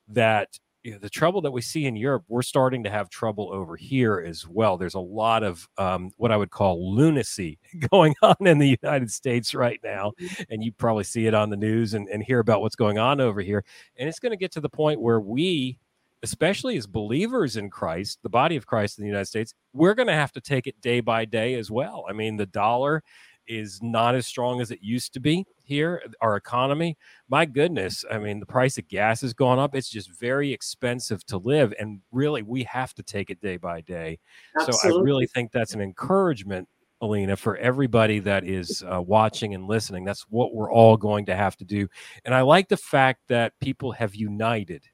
that 0.08 0.60
you 0.86 0.92
know, 0.92 1.00
the 1.00 1.10
trouble 1.10 1.42
that 1.42 1.52
we 1.52 1.62
see 1.62 1.88
in 1.88 1.96
Europe, 1.96 2.26
we're 2.28 2.44
starting 2.44 2.84
to 2.84 2.92
have 2.92 3.10
trouble 3.10 3.50
over 3.52 3.76
here 3.76 4.20
as 4.20 4.48
well. 4.48 4.78
There's 4.78 4.94
a 4.94 5.00
lot 5.00 5.42
of 5.42 5.68
um, 5.80 6.12
what 6.18 6.32
I 6.32 6.38
would 6.38 6.52
call 6.52 6.96
lunacy 6.96 7.58
going 7.90 8.14
on 8.22 8.36
in 8.42 8.60
the 8.60 8.78
United 8.84 9.12
States 9.12 9.56
right 9.56 9.80
now. 9.84 10.12
Mm-hmm. 10.22 10.44
And 10.52 10.64
you 10.64 10.72
probably 10.72 11.04
see 11.04 11.26
it 11.26 11.34
on 11.34 11.50
the 11.50 11.58
news 11.58 11.96
and, 11.96 12.08
and 12.10 12.22
hear 12.22 12.38
about 12.38 12.62
what's 12.62 12.76
going 12.76 13.00
on 13.00 13.20
over 13.20 13.42
here. 13.42 13.66
And 13.98 14.08
it's 14.08 14.20
going 14.20 14.32
to 14.32 14.38
get 14.38 14.52
to 14.52 14.62
the 14.62 14.70
point 14.70 15.02
where 15.02 15.20
we, 15.20 15.80
especially 16.25 16.75
as 16.75 16.88
believers 16.88 17.55
in 17.55 17.70
Christ, 17.70 18.17
the 18.24 18.29
body 18.29 18.55
of 18.55 18.65
Christ 18.65 18.98
in 18.98 19.03
the 19.03 19.08
United 19.08 19.27
States, 19.27 19.53
we're 19.74 19.94
going 19.94 20.08
to 20.08 20.13
have 20.13 20.32
to 20.32 20.41
take 20.41 20.65
it 20.65 20.82
day 20.82 21.00
by 21.00 21.24
day 21.24 21.53
as 21.53 21.70
well. 21.70 22.03
I 22.10 22.13
mean, 22.13 22.36
the 22.36 22.48
dollar 22.48 23.03
is 23.48 23.79
not 23.84 24.15
as 24.15 24.25
strong 24.25 24.60
as 24.60 24.72
it 24.72 24.79
used 24.82 25.13
to 25.13 25.20
be 25.20 25.46
here. 25.62 26.01
Our 26.22 26.36
economy, 26.36 26.98
my 27.29 27.46
goodness, 27.46 28.03
I 28.10 28.17
mean, 28.17 28.39
the 28.39 28.48
price 28.48 28.79
of 28.79 28.88
gas 28.88 29.22
has 29.22 29.36
gone 29.36 29.60
up. 29.60 29.75
It's 29.75 29.88
just 29.88 30.20
very 30.20 30.51
expensive 30.51 31.24
to 31.27 31.38
live. 31.38 31.75
And 31.79 32.01
really, 32.12 32.41
we 32.41 32.63
have 32.63 32.96
to 32.96 33.03
take 33.03 33.29
it 33.29 33.39
day 33.39 33.58
by 33.58 33.82
day. 33.82 34.17
Absolutely. 34.60 34.89
So 34.89 35.00
I 35.00 35.03
really 35.03 35.27
think 35.27 35.51
that's 35.51 35.75
an 35.75 35.82
encouragement. 35.82 36.67
Alina, 37.01 37.36
for 37.36 37.55
everybody 37.58 38.17
that 38.20 38.46
is 38.46 38.84
uh, 38.91 39.00
watching 39.00 39.53
and 39.53 39.67
listening, 39.67 40.05
that's 40.05 40.24
what 40.29 40.55
we're 40.55 40.72
all 40.72 40.98
going 40.98 41.27
to 41.27 41.36
have 41.36 41.55
to 41.58 41.65
do. 41.65 41.88
And 42.24 42.34
I 42.34 42.41
like 42.41 42.67
the 42.67 42.77
fact 42.77 43.20
that 43.27 43.53
people 43.60 43.91
have 43.91 44.15
united 44.15 44.86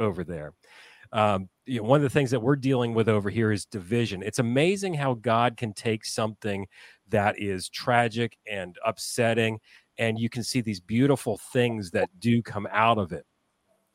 over 0.00 0.24
there. 0.24 0.54
Um, 1.12 1.48
you 1.66 1.80
know, 1.80 1.88
one 1.88 1.98
of 1.98 2.02
the 2.02 2.10
things 2.10 2.30
that 2.30 2.40
we're 2.40 2.56
dealing 2.56 2.94
with 2.94 3.08
over 3.08 3.30
here 3.30 3.52
is 3.52 3.64
division. 3.64 4.22
It's 4.22 4.38
amazing 4.38 4.94
how 4.94 5.14
God 5.14 5.56
can 5.56 5.72
take 5.72 6.04
something 6.04 6.66
that 7.08 7.38
is 7.38 7.68
tragic 7.68 8.38
and 8.50 8.76
upsetting, 8.84 9.60
and 9.98 10.18
you 10.18 10.28
can 10.28 10.42
see 10.42 10.60
these 10.60 10.80
beautiful 10.80 11.38
things 11.52 11.90
that 11.92 12.08
do 12.18 12.42
come 12.42 12.66
out 12.72 12.98
of 12.98 13.12
it. 13.12 13.24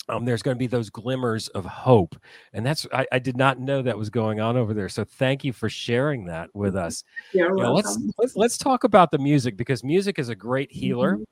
Um, 0.07 0.23
there's 0.23 0.43
going 0.43 0.55
to 0.55 0.59
be 0.59 0.67
those 0.67 0.91
glimmers 0.91 1.47
of 1.49 1.65
hope, 1.65 2.15
and 2.53 2.63
that's 2.63 2.85
I, 2.93 3.07
I, 3.11 3.17
did 3.17 3.35
not 3.35 3.59
know 3.59 3.81
that 3.81 3.97
was 3.97 4.11
going 4.11 4.39
on 4.39 4.55
over 4.55 4.73
there. 4.73 4.87
So 4.87 5.03
thank 5.03 5.43
you 5.43 5.51
for 5.51 5.67
sharing 5.67 6.25
that 6.25 6.49
with 6.53 6.75
us. 6.75 7.03
you 7.33 7.63
know, 7.63 7.73
let's, 7.73 7.97
let's 8.19 8.35
let's 8.35 8.57
talk 8.57 8.83
about 8.83 9.09
the 9.09 9.17
music 9.17 9.57
because 9.57 9.83
music 9.83 10.19
is 10.19 10.29
a 10.29 10.35
great 10.35 10.71
healer, 10.71 11.15
mm-hmm. 11.15 11.23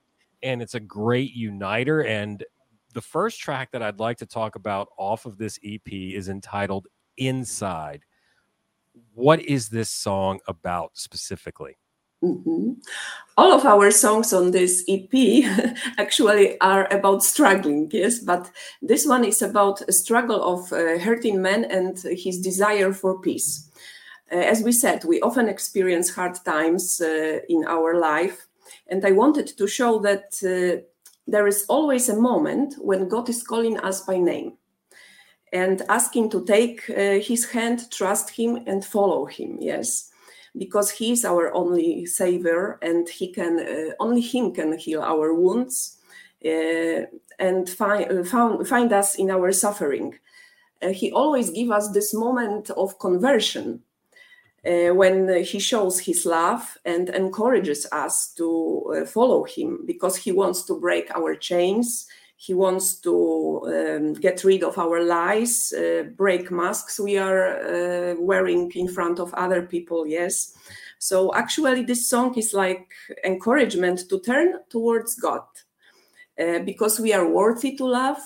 and 0.42 0.60
it's 0.60 0.74
a 0.74 0.80
great 0.80 1.34
uniter. 1.34 2.02
And 2.02 2.44
the 2.94 3.02
first 3.02 3.40
track 3.40 3.72
that 3.72 3.82
I'd 3.82 4.00
like 4.00 4.18
to 4.18 4.26
talk 4.26 4.56
about 4.56 4.90
off 4.98 5.26
of 5.26 5.38
this 5.38 5.60
EP 5.64 5.92
is 5.92 6.30
entitled 6.30 6.88
Inside. 7.18 8.04
What 9.14 9.42
is 9.42 9.70
this 9.70 9.90
song 9.90 10.40
about 10.48 10.92
specifically? 10.94 11.78
Mm-hmm. 12.24 12.74
All 13.38 13.52
of 13.52 13.66
our 13.66 13.92
songs 13.92 14.32
on 14.32 14.52
this 14.52 14.86
EP 14.88 15.76
actually 15.98 16.60
are 16.62 16.88
about 16.92 17.22
struggling, 17.22 17.90
yes, 17.92 18.20
but 18.20 18.50
this 18.82 19.06
one 19.06 19.26
is 19.26 19.42
about 19.42 19.82
a 19.90 19.92
struggle 19.92 20.42
of 20.42 20.72
a 20.72 20.98
hurting 21.00 21.42
man 21.42 21.66
and 21.66 22.00
his 22.02 22.40
desire 22.40 22.94
for 22.94 23.20
peace. 23.20 23.70
Uh, 24.32 24.38
as 24.38 24.64
we 24.64 24.72
said, 24.72 25.04
we 25.04 25.20
often 25.20 25.50
experience 25.50 26.16
hard 26.16 26.38
times 26.46 27.02
uh, 27.02 27.40
in 27.50 27.66
our 27.68 28.00
life, 28.00 28.48
and 28.88 29.06
I 29.06 29.12
wanted 29.12 29.48
to 29.58 29.68
show 29.68 30.00
that 30.00 30.34
uh, 30.44 30.82
there 31.28 31.48
is 31.48 31.66
always 31.70 32.10
a 32.10 32.20
moment 32.20 32.76
when 32.80 33.08
God 33.08 33.30
is 33.30 33.44
calling 33.44 33.80
us 33.80 34.02
by 34.02 34.18
name 34.18 34.58
and 35.52 35.82
asking 35.88 36.30
to 36.32 36.44
take 36.46 36.90
uh, 36.90 37.20
his 37.20 37.50
hand, 37.52 37.92
trust 37.92 38.32
him, 38.32 38.64
and 38.66 38.84
follow 38.84 39.26
him. 39.26 39.58
Yes, 39.62 40.10
because 40.58 40.92
he 40.92 41.12
is 41.12 41.24
our 41.24 41.54
only 41.54 42.06
savior, 42.06 42.80
and 42.82 43.08
he 43.08 43.32
can 43.32 43.60
uh, 43.60 43.94
only 44.00 44.22
him 44.22 44.54
can 44.54 44.78
heal 44.78 45.02
our 45.02 45.34
wounds 45.34 45.98
uh, 46.46 47.06
and 47.40 47.70
find, 47.70 48.12
uh, 48.12 48.24
found, 48.24 48.68
find 48.68 48.92
us 48.92 49.16
in 49.16 49.30
our 49.32 49.52
suffering. 49.52 50.16
Uh, 50.82 50.90
he 50.90 51.12
always 51.12 51.52
give 51.52 51.72
us 51.72 51.92
this 51.92 52.14
moment 52.14 52.70
of 52.72 53.00
conversion 53.00 53.82
uh, 54.66 54.94
when 54.94 55.44
he 55.44 55.60
shows 55.60 56.00
his 56.00 56.26
love 56.26 56.78
and 56.86 57.10
encourages 57.10 57.86
us 57.92 58.34
to 58.34 58.96
uh, 58.96 59.06
follow 59.06 59.44
him 59.44 59.84
because 59.86 60.16
he 60.16 60.32
wants 60.32 60.64
to 60.64 60.80
break 60.80 61.12
our 61.16 61.36
chains. 61.36 62.08
He 62.38 62.54
wants 62.54 62.96
to 63.02 63.62
um, 63.68 64.14
get 64.14 64.44
rid 64.44 64.64
of 64.64 64.78
our 64.78 65.02
lies 65.04 65.72
uh, 65.74 66.04
break 66.18 66.52
masks 66.52 67.00
we 67.00 67.18
are 67.18 67.58
uh, 67.58 68.16
wearing 68.20 68.72
in 68.76 68.88
front 68.88 69.20
of 69.20 69.34
other 69.34 69.62
people 69.62 70.06
yes. 70.08 70.54
So 71.00 71.34
actually 71.36 71.84
this 71.84 72.10
song 72.10 72.38
is 72.38 72.54
like 72.54 72.92
encouragement 73.24 74.10
to 74.10 74.20
turn 74.20 74.60
towards 74.70 75.16
god 75.16 75.44
uh, 76.40 76.60
because 76.60 77.00
we 77.00 77.14
are 77.14 77.28
worthy 77.28 77.78
to 77.78 77.86
love 77.86 78.18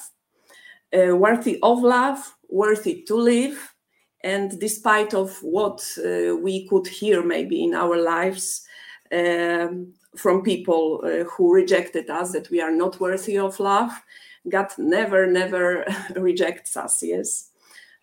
uh, 0.96 1.16
worthy 1.16 1.60
of 1.62 1.82
love 1.82 2.36
worthy 2.50 3.04
to 3.04 3.16
live 3.16 3.76
and 4.28 4.60
despite 4.60 5.14
of 5.14 5.42
what 5.42 5.80
uh, 6.00 6.36
we 6.36 6.68
could 6.68 6.86
hear 6.86 7.24
maybe 7.24 7.64
in 7.64 7.74
our 7.74 7.98
lives 7.98 8.68
um, 9.12 9.94
from 10.18 10.44
people 10.44 11.02
uh, 11.04 11.24
who 11.32 11.54
rejected 11.54 12.10
us 12.10 12.34
that 12.34 12.50
we 12.50 12.60
are 12.62 12.76
not 12.76 13.00
worthy 13.00 13.38
of 13.38 13.60
love 13.60 13.92
god 14.50 14.70
never 14.78 15.26
never 15.28 15.86
rejects 16.16 16.76
us 16.78 17.04
yes. 17.04 17.50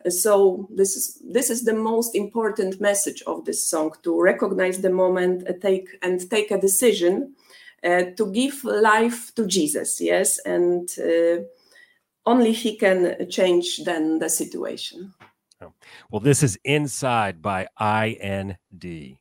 So 0.09 0.69
this 0.71 0.97
is 0.97 1.23
this 1.33 1.49
is 1.50 1.64
the 1.64 1.73
most 1.73 2.14
important 2.14 2.78
message 2.78 3.23
of 3.26 3.45
this 3.45 3.66
song 3.66 3.93
to 4.02 4.21
recognize 4.21 4.78
the 4.81 4.90
moment 4.90 5.49
and 5.49 5.62
take 5.62 5.88
and 6.02 6.31
take 6.31 6.50
a 6.50 6.61
decision 6.61 7.35
uh, 7.83 8.04
to 8.16 8.31
give 8.33 8.64
life 8.64 9.35
to 9.35 9.47
jesus 9.47 10.00
yes 10.00 10.38
and 10.45 10.90
uh, 10.99 11.37
only 12.26 12.52
he 12.52 12.76
can 12.76 13.28
change 13.31 13.85
then 13.85 14.19
the 14.19 14.28
situation 14.28 15.14
well, 16.11 16.21
this 16.21 16.42
is 16.42 16.59
Inside 16.64 17.40
by 17.42 17.66
IND. 17.80 19.18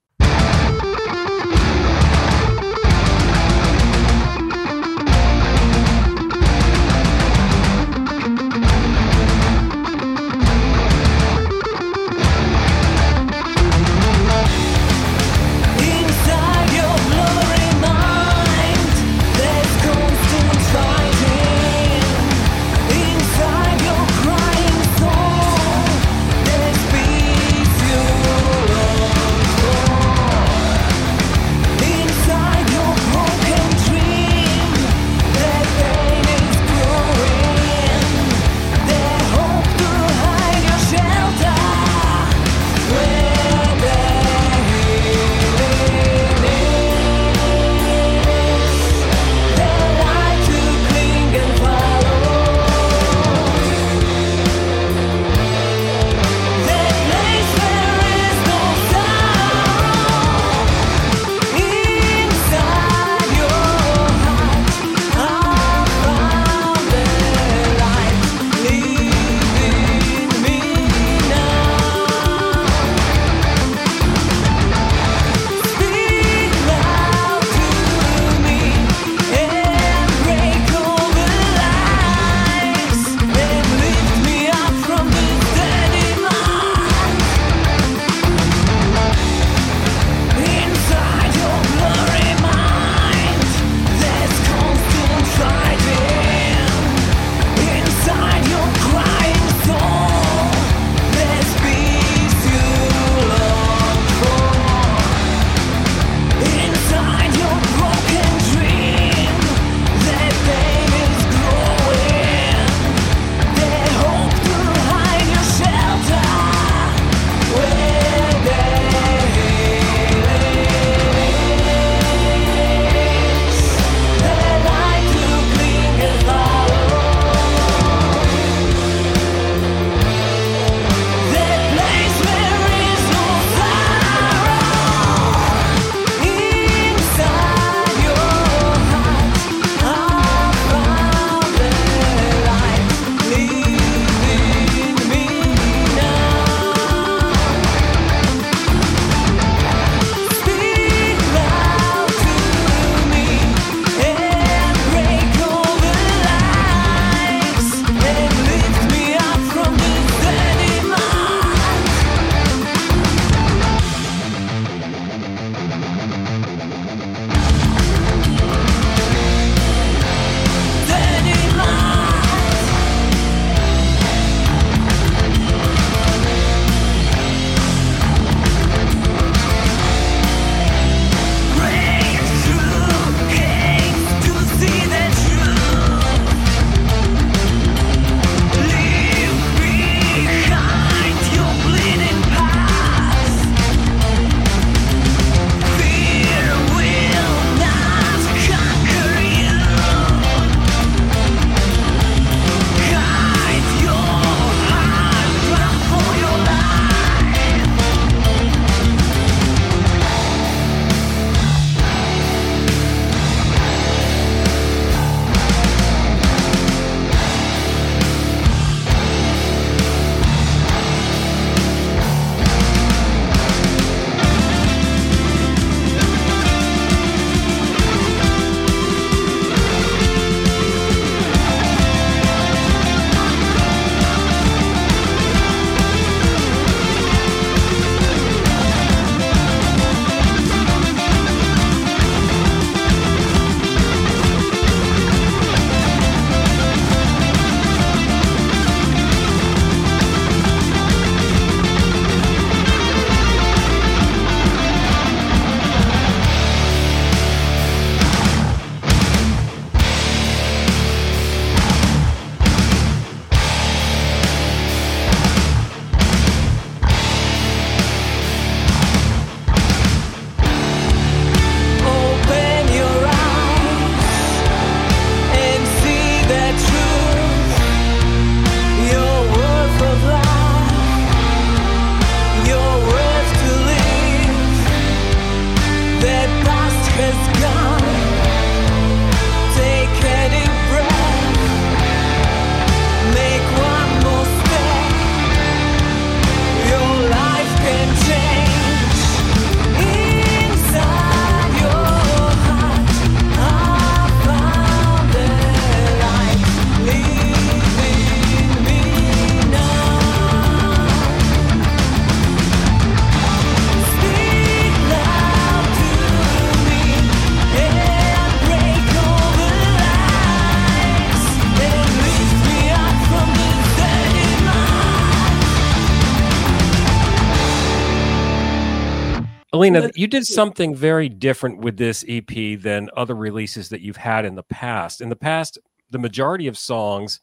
Alina, 329.64 329.90
you 329.96 330.08
did 330.08 330.26
something 330.26 330.76
very 330.76 331.08
different 331.08 331.60
with 331.60 331.78
this 331.78 332.04
EP 332.08 332.60
than 332.60 332.90
other 332.98 333.16
releases 333.16 333.70
that 333.70 333.80
you've 333.80 333.98
had 333.98 334.26
in 334.26 334.36
the 334.36 334.44
past. 334.44 335.00
In 335.00 335.08
the 335.08 335.16
past, 335.16 335.58
the 335.90 336.00
majority 336.00 336.48
of 336.48 336.58
songs 336.58 337.22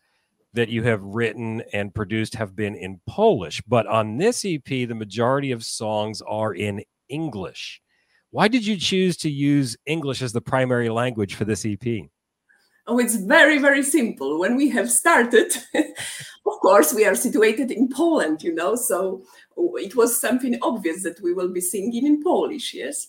that 0.54 0.70
you 0.70 0.82
have 0.82 1.02
written 1.02 1.62
and 1.72 1.94
produced 1.94 2.36
have 2.36 2.56
been 2.56 2.74
in 2.74 3.00
Polish, 3.06 3.60
but 3.68 3.86
on 3.86 4.16
this 4.16 4.44
EP, 4.44 4.64
the 4.64 4.94
majority 4.94 5.52
of 5.52 5.62
songs 5.64 6.22
are 6.22 6.54
in 6.54 6.82
English. 7.10 7.82
Why 8.30 8.48
did 8.48 8.64
you 8.64 8.76
choose 8.76 9.16
to 9.18 9.30
use 9.30 9.76
English 9.84 10.22
as 10.22 10.32
the 10.32 10.40
primary 10.40 10.88
language 10.88 11.34
for 11.34 11.44
this 11.44 11.66
EP? 11.66 11.84
Oh, 12.90 12.98
it's 12.98 13.14
very, 13.14 13.58
very 13.58 13.84
simple. 13.84 14.40
When 14.40 14.56
we 14.56 14.68
have 14.70 14.90
started, 14.90 15.56
of 15.74 16.54
course, 16.60 16.92
we 16.92 17.04
are 17.04 17.14
situated 17.14 17.70
in 17.70 17.88
Poland, 17.88 18.42
you 18.42 18.52
know, 18.52 18.74
so 18.74 19.22
it 19.76 19.94
was 19.94 20.20
something 20.20 20.58
obvious 20.60 21.04
that 21.04 21.22
we 21.22 21.32
will 21.32 21.52
be 21.52 21.60
singing 21.60 22.04
in 22.04 22.20
Polish, 22.20 22.74
yes. 22.74 23.06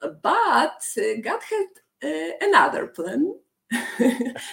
But 0.00 0.80
uh, 0.96 1.20
God 1.24 1.40
had 1.42 1.66
uh, 2.04 2.32
another 2.40 2.86
plan. 2.86 3.34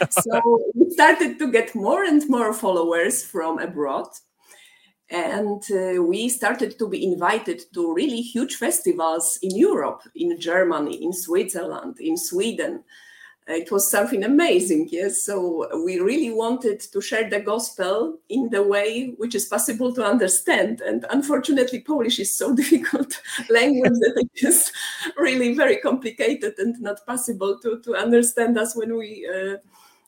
so 0.10 0.62
we 0.74 0.90
started 0.90 1.38
to 1.38 1.52
get 1.52 1.76
more 1.76 2.04
and 2.04 2.28
more 2.28 2.52
followers 2.52 3.24
from 3.24 3.60
abroad. 3.60 4.08
And 5.12 5.62
uh, 5.72 6.02
we 6.02 6.30
started 6.30 6.80
to 6.80 6.90
be 6.90 7.06
invited 7.06 7.62
to 7.76 7.94
really 7.94 8.22
huge 8.22 8.56
festivals 8.56 9.38
in 9.44 9.56
Europe, 9.56 10.02
in 10.16 10.40
Germany, 10.40 11.04
in 11.04 11.14
Switzerland, 11.14 11.98
in 12.00 12.18
Sweden 12.18 12.84
it 13.48 13.72
was 13.72 13.90
something 13.90 14.24
amazing 14.24 14.90
yes. 14.92 15.24
So 15.24 15.84
we 15.84 16.00
really 16.00 16.32
wanted 16.32 16.80
to 16.82 17.02
share 17.02 17.30
the 17.30 17.40
gospel 17.40 18.20
in 18.30 18.50
the 18.50 18.64
way 18.64 19.14
which 19.18 19.36
is 19.36 19.46
possible 19.46 19.94
to 19.94 20.04
understand. 20.04 20.82
And 20.82 21.06
unfortunately 21.10 21.82
polish 21.82 22.20
is 22.20 22.34
so 22.34 22.56
difficult 22.62 23.22
language 23.50 23.94
that 23.94 24.28
it 24.34 24.46
is 24.48 24.72
really 25.18 25.54
very 25.54 25.78
complicated 25.78 26.56
and 26.60 26.80
not 26.82 27.06
possible 27.06 27.58
to, 27.60 27.80
to 27.80 27.96
understand 27.96 28.58
us 28.58 28.76
when 28.76 28.98
we 28.98 29.28
uh, 29.28 29.58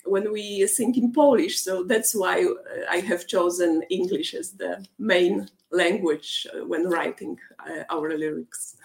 when 0.06 0.32
we 0.32 0.66
sing 0.66 0.96
in 0.96 1.12
polish. 1.12 1.60
So 1.60 1.84
that's 1.84 2.16
why 2.16 2.44
uh, 2.44 2.86
i 2.90 2.98
have 3.00 3.28
chosen 3.28 3.84
english 3.90 4.34
as 4.34 4.52
the 4.52 4.86
main 4.98 5.48
language 5.72 6.48
uh, 6.54 6.66
when 6.66 6.90
writing 6.90 7.38
uh, 7.70 7.84
our 7.90 8.18
lyrics 8.18 8.76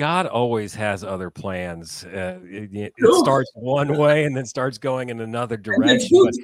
God 0.00 0.24
always 0.24 0.74
has 0.76 1.04
other 1.04 1.28
plans. 1.28 2.06
Uh, 2.06 2.38
it, 2.44 2.94
it 2.96 3.14
starts 3.16 3.50
one 3.54 3.98
way 3.98 4.24
and 4.24 4.34
then 4.34 4.46
starts 4.46 4.78
going 4.78 5.10
in 5.10 5.20
another 5.20 5.56
direction. 5.58 6.24
But 6.24 6.34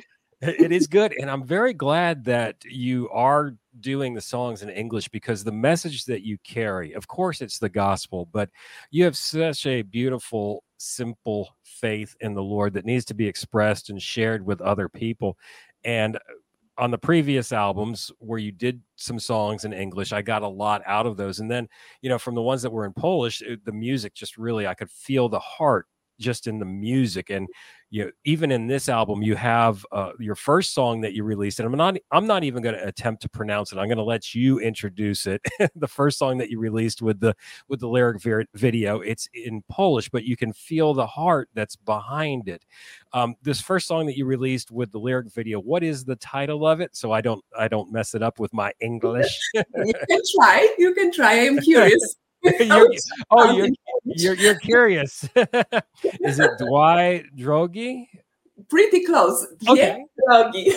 it 0.61 0.73
is 0.73 0.87
good, 0.87 1.15
and 1.19 1.31
I'm 1.31 1.43
very 1.43 1.73
glad 1.73 2.23
that 2.25 2.57
you 2.67 3.09
are 3.09 3.55
doing 3.81 4.13
the 4.13 4.21
songs 4.21 4.61
in 4.61 4.69
English 4.69 5.09
because 5.09 5.43
the 5.43 5.53
message 5.53 6.05
that 6.05 6.21
you 6.21 6.37
carry, 6.45 6.93
of 6.93 7.09
course, 7.09 7.41
it's 7.41 7.59
the 7.59 7.71
gospel, 7.71 8.29
but 8.31 8.51
you 8.91 9.05
have 9.05 9.17
such 9.17 9.65
a 9.65 9.81
beautiful, 9.81 10.63
simple 10.77 11.57
faith 11.65 12.15
in 12.21 12.35
the 12.35 12.43
Lord 12.43 12.75
that 12.75 12.85
needs 12.85 13.07
to 13.07 13.15
be 13.15 13.27
expressed 13.27 13.89
and 13.89 14.03
shared 14.03 14.45
with 14.45 14.61
other 14.61 14.91
people. 14.91 15.39
And 15.83 16.19
on 16.79 16.91
the 16.91 16.99
previous 16.99 17.53
albums 17.53 18.13
where 18.19 18.39
you 18.39 18.53
did 18.53 18.83
some 18.97 19.19
songs 19.19 19.65
in 19.65 19.73
English, 19.73 20.13
I 20.13 20.23
got 20.23 20.43
a 20.43 20.49
lot 20.49 20.83
out 20.87 21.07
of 21.07 21.17
those. 21.17 21.41
And 21.41 21.51
then, 21.51 21.69
you 22.03 22.09
know, 22.09 22.19
from 22.19 22.35
the 22.35 22.43
ones 22.43 22.63
that 22.63 22.73
were 22.73 22.85
in 22.85 22.93
Polish, 22.93 23.43
it, 23.43 23.65
the 23.65 23.73
music 23.73 24.15
just 24.15 24.37
really, 24.37 24.67
I 24.67 24.75
could 24.75 24.91
feel 24.91 25.29
the 25.29 25.39
heart 25.39 25.87
just 26.19 26.47
in 26.47 26.59
the 26.59 26.65
music 26.65 27.31
and 27.31 27.49
you 27.91 28.05
know 28.05 28.11
even 28.25 28.51
in 28.51 28.67
this 28.67 28.89
album 28.89 29.23
you 29.23 29.37
have 29.37 29.85
uh, 29.93 30.13
your 30.19 30.35
first 30.35 30.75
song 30.75 31.01
that 31.01 31.15
you 31.15 31.23
released 31.23 31.61
and 31.61 31.69
i'm 31.69 31.77
not 31.77 31.97
i'm 32.11 32.27
not 32.27 32.43
even 32.43 32.63
going 32.63 32.75
to 32.75 32.87
attempt 32.87 33.23
to 33.23 33.29
pronounce 33.29 33.73
it 33.73 33.79
i'm 33.79 33.87
going 33.87 33.97
to 33.97 34.03
let 34.03 34.35
you 34.35 34.59
introduce 34.59 35.27
it 35.27 35.41
the 35.77 35.89
first 35.89 36.19
song 36.19 36.39
that 36.39 36.51
you 36.51 36.59
released 36.59 37.01
with 37.01 37.21
the 37.21 37.35
with 37.69 37.81
the 37.81 37.89
lyric 37.89 38.21
video 38.55 39.01
it's 39.01 39.29
in 39.35 39.63
polish 39.69 40.09
but 40.09 40.25
you 40.25 40.37
can 40.37 40.53
feel 40.53 40.95
the 40.95 41.07
heart 41.07 41.49
that's 41.55 41.77
behind 41.77 42.49
it. 42.49 42.65
Um, 43.13 43.35
this 43.43 43.61
first 43.61 43.87
song 43.87 44.07
that 44.07 44.17
you 44.17 44.27
released 44.27 44.71
with 44.71 44.93
the 44.93 44.99
lyric 44.99 45.33
video 45.33 45.61
what 45.61 45.83
is 45.83 46.05
the 46.05 46.17
title 46.17 46.67
of 46.67 46.81
it? 46.81 46.97
So 46.97 47.13
i 47.13 47.21
don't 47.21 47.45
i 47.59 47.69
don't 47.69 47.93
mess 47.93 48.15
it 48.15 48.23
up 48.23 48.39
with 48.39 48.53
my 48.53 48.73
english. 48.81 49.39
You 49.55 49.93
can 50.09 50.21
try 50.35 50.75
you 50.79 50.95
can 50.95 51.13
try 51.13 51.47
i'm 51.47 51.59
curious 51.61 52.17
you're, 52.61 52.91
oh, 53.31 53.57
you're, 53.57 53.69
you're, 54.05 54.35
you're 54.35 54.59
curious. 54.59 55.29
Is 56.21 56.39
it 56.39 56.51
Dwight 56.59 57.25
Drogi? 57.37 58.07
Pretty 58.71 59.05
close. 59.05 59.47
Okay. 59.69 60.03
Drogi. 60.27 60.65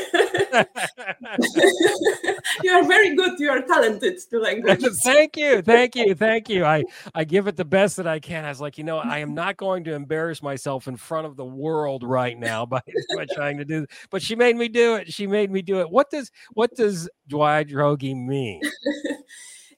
you 2.61 2.71
are 2.71 2.83
very 2.83 3.15
good. 3.15 3.39
You 3.39 3.49
are 3.51 3.61
talented 3.61 4.19
to 4.29 4.39
language. 4.39 4.83
thank 5.03 5.37
you. 5.37 5.61
Thank 5.61 5.95
you. 5.95 6.13
Thank 6.13 6.49
you. 6.49 6.65
I, 6.65 6.83
I 7.15 7.23
give 7.23 7.47
it 7.47 7.55
the 7.55 7.63
best 7.63 7.95
that 7.95 8.05
I 8.05 8.19
can. 8.19 8.43
I 8.43 8.49
was 8.49 8.59
like, 8.59 8.77
you 8.77 8.83
know, 8.83 8.97
I 8.97 9.19
am 9.19 9.33
not 9.33 9.55
going 9.55 9.85
to 9.85 9.93
embarrass 9.93 10.43
myself 10.43 10.89
in 10.89 10.97
front 10.97 11.25
of 11.25 11.37
the 11.37 11.45
world 11.45 12.03
right 12.03 12.37
now 12.37 12.65
by, 12.65 12.81
by 13.15 13.25
trying 13.33 13.57
to 13.59 13.65
do 13.65 13.85
but 14.09 14.21
she 14.21 14.35
made 14.35 14.57
me 14.57 14.67
do 14.67 14.95
it. 14.95 15.13
She 15.13 15.27
made 15.27 15.49
me 15.49 15.61
do 15.61 15.79
it. 15.79 15.89
What 15.89 16.09
does 16.09 16.31
what 16.53 16.75
does 16.75 17.09
Dwight 17.27 17.69
Drogi 17.69 18.15
mean? 18.15 18.61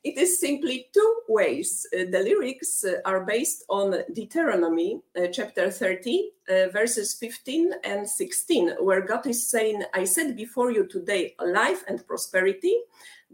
It 0.03 0.17
is 0.17 0.39
simply 0.39 0.87
two 0.93 1.15
ways. 1.27 1.85
Uh, 1.93 2.05
the 2.09 2.19
lyrics 2.19 2.83
uh, 2.83 2.95
are 3.05 3.23
based 3.23 3.63
on 3.69 4.03
Deuteronomy 4.13 4.99
uh, 5.15 5.27
chapter 5.27 5.69
30, 5.69 6.31
uh, 6.49 6.53
verses 6.73 7.13
15 7.13 7.73
and 7.83 8.09
16, 8.09 8.77
where 8.79 9.01
God 9.01 9.27
is 9.27 9.47
saying, 9.47 9.83
I 9.93 10.05
said 10.05 10.35
before 10.35 10.71
you 10.71 10.87
today 10.87 11.35
life 11.39 11.83
and 11.87 12.05
prosperity, 12.07 12.75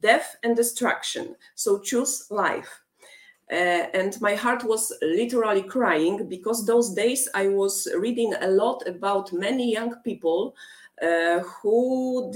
death 0.01 0.35
and 0.43 0.57
destruction. 0.57 1.37
So 1.55 1.79
choose 1.79 2.27
life. 2.29 2.81
Uh, 3.49 3.87
and 3.93 4.19
my 4.19 4.35
heart 4.35 4.65
was 4.65 4.91
literally 5.01 5.63
crying 5.63 6.27
because 6.27 6.65
those 6.65 6.93
days 6.93 7.29
I 7.33 7.47
was 7.47 7.87
reading 7.97 8.33
a 8.41 8.49
lot 8.49 8.85
about 8.85 9.31
many 9.31 9.71
young 9.71 9.95
people 10.03 10.53
uh, 11.01 11.39
who, 11.39 12.33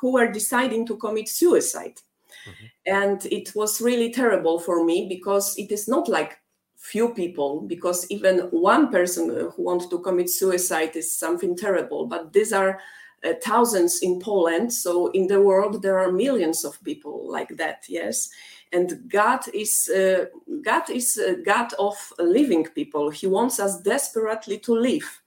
who 0.00 0.12
were 0.12 0.30
deciding 0.30 0.86
to 0.86 0.96
commit 0.96 1.28
suicide 1.28 2.00
Mm-hmm. 2.46 2.66
And 2.86 3.24
it 3.26 3.54
was 3.54 3.80
really 3.80 4.10
terrible 4.10 4.58
for 4.58 4.84
me 4.84 5.06
because 5.08 5.56
it 5.56 5.70
is 5.70 5.86
not 5.88 6.08
like 6.08 6.38
few 6.76 7.14
people, 7.14 7.60
because 7.60 8.10
even 8.10 8.38
one 8.50 8.90
person 8.90 9.28
who 9.28 9.62
wants 9.62 9.86
to 9.86 10.00
commit 10.00 10.28
suicide 10.28 10.96
is 10.96 11.16
something 11.16 11.56
terrible. 11.56 12.06
But 12.06 12.32
these 12.32 12.52
are 12.52 12.80
uh, 13.24 13.34
thousands 13.40 14.00
in 14.02 14.20
Poland. 14.20 14.72
So 14.72 15.06
in 15.12 15.28
the 15.28 15.40
world, 15.40 15.80
there 15.80 15.98
are 15.98 16.10
millions 16.10 16.64
of 16.64 16.82
people 16.82 17.30
like 17.30 17.56
that. 17.56 17.84
Yes. 17.88 18.28
And 18.72 19.08
God 19.08 19.40
is 19.54 19.88
uh, 19.88 20.26
God 20.62 20.90
is 20.90 21.20
God 21.44 21.72
of 21.78 21.94
living 22.18 22.64
people. 22.74 23.10
He 23.10 23.28
wants 23.28 23.60
us 23.60 23.80
desperately 23.80 24.58
to 24.60 24.72
live 24.72 25.21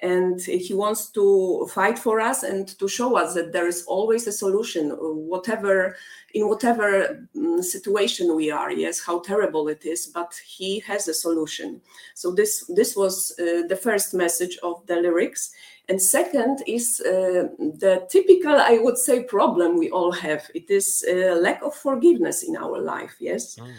and 0.00 0.40
he 0.40 0.74
wants 0.74 1.10
to 1.10 1.68
fight 1.72 1.98
for 1.98 2.20
us 2.20 2.44
and 2.44 2.68
to 2.78 2.86
show 2.86 3.16
us 3.16 3.34
that 3.34 3.52
there 3.52 3.66
is 3.66 3.84
always 3.86 4.26
a 4.26 4.32
solution 4.32 4.90
whatever 4.90 5.96
in 6.34 6.48
whatever 6.48 7.26
mm, 7.34 7.62
situation 7.64 8.36
we 8.36 8.50
are. 8.50 8.70
Yes 8.70 9.00
how 9.00 9.20
terrible 9.20 9.68
it 9.68 9.84
is 9.84 10.06
but 10.06 10.32
he 10.46 10.80
has 10.80 11.08
a 11.08 11.14
solution. 11.14 11.80
So 12.14 12.30
this 12.30 12.64
this 12.68 12.96
was 12.96 13.32
uh, 13.40 13.66
the 13.66 13.78
first 13.80 14.14
message 14.14 14.58
of 14.62 14.86
the 14.86 14.96
lyrics. 14.96 15.50
And 15.88 16.00
second 16.00 16.62
is 16.66 17.00
uh, 17.00 17.48
the 17.58 18.06
typical 18.10 18.52
i 18.52 18.78
would 18.78 18.98
say 18.98 19.24
problem 19.24 19.78
we 19.78 19.90
all 19.90 20.12
have. 20.12 20.48
It 20.54 20.70
is 20.70 21.04
a 21.08 21.34
lack 21.34 21.62
of 21.62 21.74
forgiveness 21.74 22.44
in 22.44 22.56
our 22.56 22.80
life 22.80 23.16
yes? 23.18 23.56
Mm. 23.56 23.74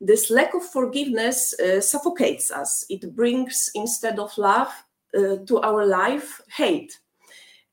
this 0.00 0.30
lack 0.30 0.54
of 0.54 0.62
forgiveness 0.62 1.58
uh, 1.58 1.80
suffocates 1.80 2.50
us. 2.50 2.84
It 2.90 3.16
brings 3.16 3.70
instead 3.74 4.18
of 4.18 4.36
love 4.36 4.68
uh, 4.68 4.85
to 5.14 5.60
our 5.62 5.86
life 5.86 6.40
hate 6.48 6.98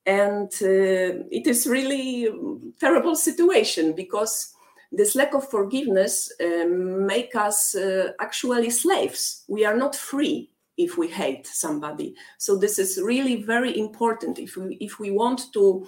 and 0.05 0.51
uh, 0.61 1.23
it 1.31 1.47
is 1.47 1.67
really 1.67 2.29
terrible 2.79 3.15
situation 3.15 3.93
because 3.93 4.53
this 4.91 5.15
lack 5.15 5.33
of 5.33 5.49
forgiveness 5.49 6.31
uh, 6.39 6.65
make 6.67 7.35
us 7.35 7.75
uh, 7.75 8.11
actually 8.19 8.69
slaves 8.69 9.43
we 9.47 9.65
are 9.65 9.75
not 9.75 9.95
free 9.95 10.49
if 10.77 10.97
we 10.97 11.07
hate 11.07 11.45
somebody. 11.45 12.15
So 12.37 12.57
this 12.57 12.79
is 12.79 12.99
really 13.01 13.43
very 13.43 13.77
important 13.77 14.39
if 14.39 14.57
we 14.57 14.75
if 14.79 14.99
we 14.99 15.11
want 15.11 15.53
to 15.53 15.87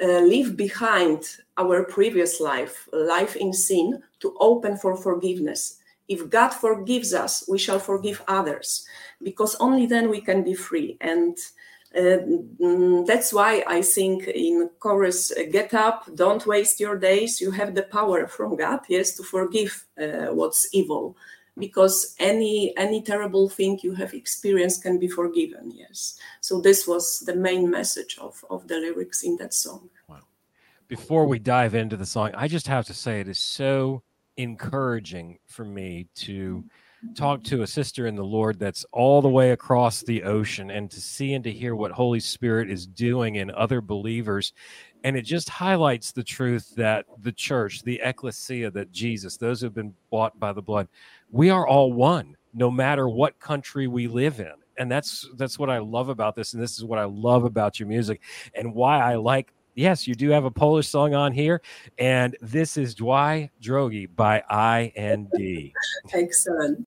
uh, 0.00 0.20
leave 0.20 0.56
behind 0.56 1.24
our 1.56 1.84
previous 1.84 2.40
life, 2.40 2.88
life 2.92 3.36
in 3.36 3.52
sin, 3.52 4.02
to 4.20 4.36
open 4.38 4.76
for 4.76 4.96
forgiveness. 4.96 5.77
If 6.08 6.30
God 6.30 6.50
forgives 6.50 7.12
us, 7.12 7.44
we 7.48 7.58
shall 7.58 7.78
forgive 7.78 8.22
others, 8.26 8.86
because 9.22 9.56
only 9.56 9.86
then 9.86 10.08
we 10.08 10.20
can 10.20 10.42
be 10.42 10.54
free. 10.54 10.96
And 11.00 11.36
uh, 11.94 12.20
mm, 12.60 13.06
that's 13.06 13.32
why 13.32 13.64
I 13.66 13.82
think 13.82 14.26
in 14.28 14.70
chorus, 14.78 15.32
uh, 15.32 15.42
get 15.50 15.74
up, 15.74 16.08
don't 16.14 16.46
waste 16.46 16.80
your 16.80 16.96
days. 16.96 17.40
You 17.40 17.50
have 17.52 17.74
the 17.74 17.82
power 17.82 18.26
from 18.26 18.56
God, 18.56 18.80
yes, 18.88 19.14
to 19.16 19.22
forgive 19.22 19.86
uh, 20.00 20.28
what's 20.32 20.68
evil 20.72 21.16
because 21.58 22.14
any 22.18 22.76
any 22.76 23.02
terrible 23.02 23.48
thing 23.48 23.78
you 23.82 23.94
have 23.94 24.14
experienced 24.14 24.82
can 24.82 24.98
be 24.98 25.08
forgiven 25.08 25.70
yes 25.74 26.18
so 26.40 26.60
this 26.60 26.86
was 26.86 27.20
the 27.20 27.34
main 27.34 27.68
message 27.68 28.16
of 28.20 28.44
of 28.50 28.66
the 28.68 28.76
lyrics 28.76 29.22
in 29.22 29.36
that 29.36 29.52
song 29.52 29.88
wow 30.08 30.20
before 30.86 31.26
we 31.26 31.38
dive 31.38 31.74
into 31.74 31.96
the 31.96 32.06
song 32.06 32.30
i 32.34 32.46
just 32.46 32.66
have 32.66 32.86
to 32.86 32.94
say 32.94 33.20
it 33.20 33.28
is 33.28 33.38
so 33.38 34.02
encouraging 34.38 35.38
for 35.46 35.64
me 35.64 36.06
to 36.14 36.64
mm-hmm. 36.64 37.12
talk 37.14 37.42
to 37.42 37.62
a 37.62 37.66
sister 37.66 38.06
in 38.06 38.14
the 38.14 38.24
lord 38.24 38.58
that's 38.58 38.86
all 38.92 39.20
the 39.20 39.28
way 39.28 39.50
across 39.50 40.02
the 40.02 40.22
ocean 40.22 40.70
and 40.70 40.90
to 40.90 41.00
see 41.00 41.34
and 41.34 41.44
to 41.44 41.52
hear 41.52 41.74
what 41.74 41.90
holy 41.90 42.20
spirit 42.20 42.70
is 42.70 42.86
doing 42.86 43.34
in 43.36 43.50
other 43.50 43.80
believers. 43.80 44.52
And 45.04 45.16
it 45.16 45.22
just 45.22 45.48
highlights 45.48 46.12
the 46.12 46.24
truth 46.24 46.74
that 46.76 47.04
the 47.20 47.32
church 47.32 47.82
the 47.82 48.00
ecclesia 48.02 48.70
that 48.72 48.90
jesus 48.90 49.36
those 49.36 49.60
who 49.60 49.66
have 49.66 49.74
been 49.74 49.94
bought 50.10 50.38
by 50.40 50.52
the 50.52 50.62
blood 50.62 50.88
we 51.30 51.50
are 51.50 51.66
all 51.66 51.92
one 51.92 52.36
no 52.54 52.70
matter 52.70 53.08
what 53.08 53.38
country 53.38 53.86
we 53.86 54.08
live 54.08 54.40
in. 54.40 54.52
And 54.78 54.90
that's 54.90 55.28
that's 55.36 55.58
what 55.58 55.70
i 55.70 55.78
love 55.78 56.08
about 56.08 56.36
this 56.36 56.54
and 56.54 56.62
this 56.62 56.78
is 56.78 56.84
what 56.84 56.98
i 57.00 57.04
love 57.04 57.44
about 57.44 57.80
your 57.80 57.88
music 57.88 58.20
and 58.54 58.74
why 58.74 59.00
i 59.00 59.16
like 59.16 59.52
yes 59.78 60.08
you 60.08 60.14
do 60.16 60.30
have 60.30 60.44
a 60.44 60.50
polish 60.50 60.88
song 60.88 61.14
on 61.14 61.32
here 61.32 61.62
and 61.98 62.36
this 62.40 62.76
is 62.76 62.96
dwy 62.96 63.48
drogi 63.62 64.08
by 64.16 64.42
ind 64.96 65.28
excellent 66.12 66.84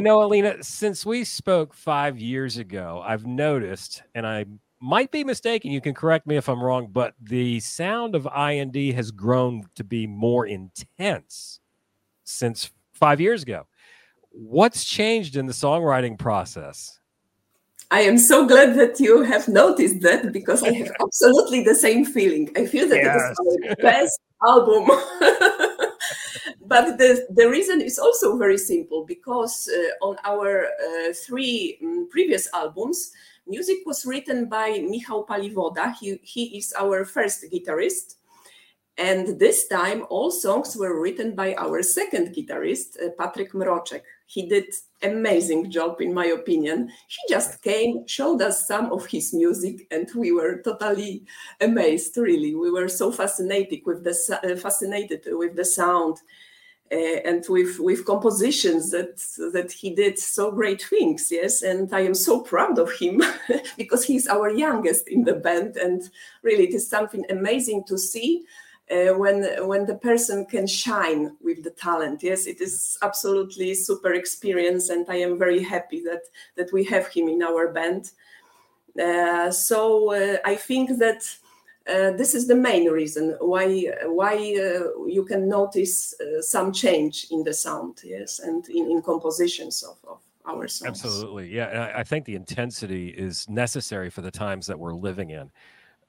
You 0.00 0.04
know, 0.04 0.22
Alina, 0.22 0.62
since 0.62 1.04
we 1.04 1.24
spoke 1.24 1.74
five 1.74 2.18
years 2.18 2.56
ago, 2.56 3.02
I've 3.04 3.26
noticed, 3.26 4.02
and 4.14 4.26
I 4.26 4.46
might 4.80 5.10
be 5.10 5.24
mistaken, 5.24 5.72
you 5.72 5.82
can 5.82 5.92
correct 5.92 6.26
me 6.26 6.38
if 6.38 6.48
I'm 6.48 6.64
wrong, 6.64 6.88
but 6.90 7.12
the 7.20 7.60
sound 7.60 8.14
of 8.14 8.26
IND 8.34 8.94
has 8.94 9.10
grown 9.10 9.64
to 9.74 9.84
be 9.84 10.06
more 10.06 10.46
intense 10.46 11.60
since 12.24 12.70
five 12.94 13.20
years 13.20 13.42
ago. 13.42 13.66
What's 14.30 14.86
changed 14.86 15.36
in 15.36 15.44
the 15.44 15.52
songwriting 15.52 16.18
process? 16.18 16.98
I 17.90 18.00
am 18.00 18.16
so 18.16 18.46
glad 18.46 18.76
that 18.76 18.98
you 19.00 19.20
have 19.20 19.48
noticed 19.48 20.00
that 20.00 20.32
because 20.32 20.62
I 20.62 20.72
have 20.72 20.92
absolutely 21.02 21.62
the 21.62 21.74
same 21.74 22.06
feeling. 22.06 22.48
I 22.56 22.64
feel 22.64 22.88
that 22.88 22.96
yes. 22.96 23.36
it 23.38 23.64
is 23.64 23.68
our 23.68 23.76
best 23.82 24.18
album. 24.46 24.88
but 26.70 26.98
the, 26.98 27.26
the 27.30 27.48
reason 27.48 27.80
is 27.80 27.98
also 27.98 28.38
very 28.38 28.56
simple 28.56 29.04
because 29.04 29.68
uh, 29.68 30.06
on 30.06 30.16
our 30.24 30.66
uh, 30.66 31.12
three 31.26 31.76
um, 31.82 32.06
previous 32.08 32.48
albums, 32.54 33.10
music 33.44 33.78
was 33.86 34.06
written 34.06 34.48
by 34.48 34.78
Michał 34.78 35.26
Paliwoda. 35.26 35.92
He, 35.98 36.20
he 36.22 36.58
is 36.58 36.72
our 36.78 37.04
first 37.04 37.44
guitarist. 37.52 38.14
And 38.96 39.40
this 39.40 39.66
time, 39.66 40.06
all 40.10 40.30
songs 40.30 40.76
were 40.76 41.00
written 41.02 41.34
by 41.34 41.56
our 41.56 41.82
second 41.82 42.36
guitarist, 42.36 43.02
uh, 43.04 43.08
Patrick 43.18 43.52
Mroczek. 43.52 44.02
He 44.26 44.48
did 44.48 44.66
amazing 45.02 45.72
job, 45.72 46.00
in 46.00 46.14
my 46.14 46.26
opinion. 46.26 46.88
He 47.08 47.34
just 47.34 47.62
came, 47.62 48.06
showed 48.06 48.42
us 48.42 48.68
some 48.68 48.92
of 48.92 49.06
his 49.06 49.34
music, 49.34 49.88
and 49.90 50.08
we 50.14 50.30
were 50.30 50.62
totally 50.62 51.24
amazed. 51.60 52.16
Really, 52.16 52.54
we 52.54 52.70
were 52.70 52.88
so 52.88 53.10
fascinated 53.10 53.80
with 53.86 54.04
the 54.04 54.14
uh, 54.44 54.54
fascinated 54.54 55.22
with 55.32 55.56
the 55.56 55.64
sound. 55.64 56.18
Uh, 56.92 57.20
and 57.24 57.44
with 57.48 57.78
with 57.78 58.04
compositions 58.04 58.90
that 58.90 59.16
that 59.52 59.70
he 59.70 59.94
did 59.94 60.18
so 60.18 60.50
great 60.50 60.82
things 60.82 61.30
yes? 61.30 61.62
And 61.62 61.92
i 61.94 62.00
am 62.00 62.14
so 62.14 62.40
proud 62.40 62.80
of 62.80 62.90
him 62.92 63.22
because 63.76 64.04
he's 64.04 64.26
our 64.26 64.50
youngest 64.50 65.06
in 65.06 65.22
the 65.22 65.34
band. 65.34 65.76
And 65.76 66.02
really 66.42 66.64
it 66.64 66.74
is 66.74 66.88
something 66.88 67.24
amazing 67.30 67.84
to 67.84 67.96
see 67.96 68.44
uh, 68.90 69.14
when 69.16 69.44
when 69.68 69.86
the 69.86 69.94
person 69.94 70.44
can 70.46 70.66
shine 70.66 71.36
with 71.40 71.62
the 71.62 71.70
talent 71.70 72.24
yes? 72.24 72.46
It 72.46 72.60
is 72.60 72.98
absolutely 73.02 73.72
super 73.74 74.14
experience 74.14 74.90
and 74.90 75.08
i 75.08 75.14
am 75.14 75.38
very 75.38 75.62
happy 75.62 76.02
that 76.02 76.22
that 76.56 76.72
we 76.72 76.82
have 76.86 77.06
him 77.06 77.28
in 77.28 77.42
our 77.42 77.72
band. 77.72 78.10
Uh, 79.00 79.52
so 79.52 80.12
uh, 80.12 80.38
i 80.44 80.56
think 80.56 80.98
that 80.98 81.22
uh, 81.88 82.12
this 82.12 82.34
is 82.34 82.46
the 82.46 82.54
main 82.54 82.88
reason 82.88 83.36
why 83.40 83.86
why 84.04 84.34
uh, 84.34 85.04
you 85.06 85.24
can 85.26 85.48
notice 85.48 86.14
uh, 86.20 86.42
some 86.42 86.72
change 86.72 87.26
in 87.30 87.42
the 87.42 87.52
sound 87.52 88.00
yes 88.04 88.38
and 88.40 88.68
in, 88.68 88.90
in 88.90 89.02
compositions 89.02 89.82
of, 89.82 89.96
of 90.08 90.20
our 90.46 90.68
songs. 90.68 91.04
Absolutely. 91.04 91.52
Yeah 91.54 91.92
I 91.96 92.02
think 92.02 92.24
the 92.24 92.34
intensity 92.34 93.08
is 93.08 93.48
necessary 93.48 94.10
for 94.10 94.20
the 94.20 94.30
times 94.30 94.66
that 94.66 94.78
we're 94.78 94.94
living 94.94 95.30
in. 95.30 95.50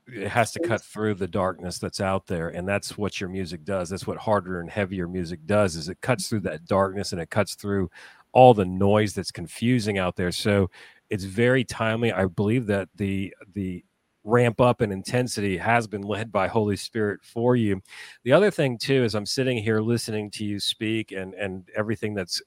It 0.08 0.28
has 0.28 0.52
to 0.54 0.60
cut 0.60 0.82
through 0.82 1.16
the 1.16 1.28
darkness 1.28 1.80
that's 1.80 2.02
out 2.02 2.28
there 2.28 2.50
and 2.50 2.68
that's 2.68 2.98
what 2.98 3.22
your 3.22 3.30
music 3.30 3.64
does. 3.64 3.90
That's 3.90 4.08
what 4.08 4.18
harder 4.18 4.60
and 4.60 4.70
heavier 4.70 5.08
music 5.08 5.46
does 5.46 5.76
is 5.76 5.90
it 5.90 6.02
cuts 6.02 6.28
through 6.28 6.42
that 6.42 6.66
darkness 6.66 7.14
and 7.14 7.22
it 7.22 7.30
cuts 7.30 7.56
through 7.56 7.90
all 8.34 8.54
the 8.54 8.66
noise 8.66 9.14
that's 9.14 9.32
confusing 9.32 9.98
out 9.98 10.16
there. 10.16 10.32
So 10.32 10.70
it's 11.10 11.24
very 11.26 11.64
timely. 11.64 12.12
I 12.12 12.26
believe 12.26 12.68
that 12.68 12.90
the 12.96 13.34
the 13.54 13.84
ramp 14.24 14.62
up 14.62 14.82
in 14.82 14.92
intensity 14.92 15.58
has 15.58 15.88
been 15.88 16.04
led 16.04 16.32
by 16.32 16.48
holy 16.48 16.76
spirit 16.76 17.20
for 17.24 17.56
you 17.56 17.82
the 18.24 18.32
other 18.32 18.52
thing 18.52 18.78
too 18.78 19.04
is 19.04 19.16
i'm 19.16 19.26
sitting 19.26 19.58
here 19.58 19.82
listening 19.82 20.30
to 20.30 20.46
you 20.46 20.60
speak 20.60 21.12
and 21.12 21.34
and 21.34 21.70
everything 21.76 22.14
that's 22.14 22.42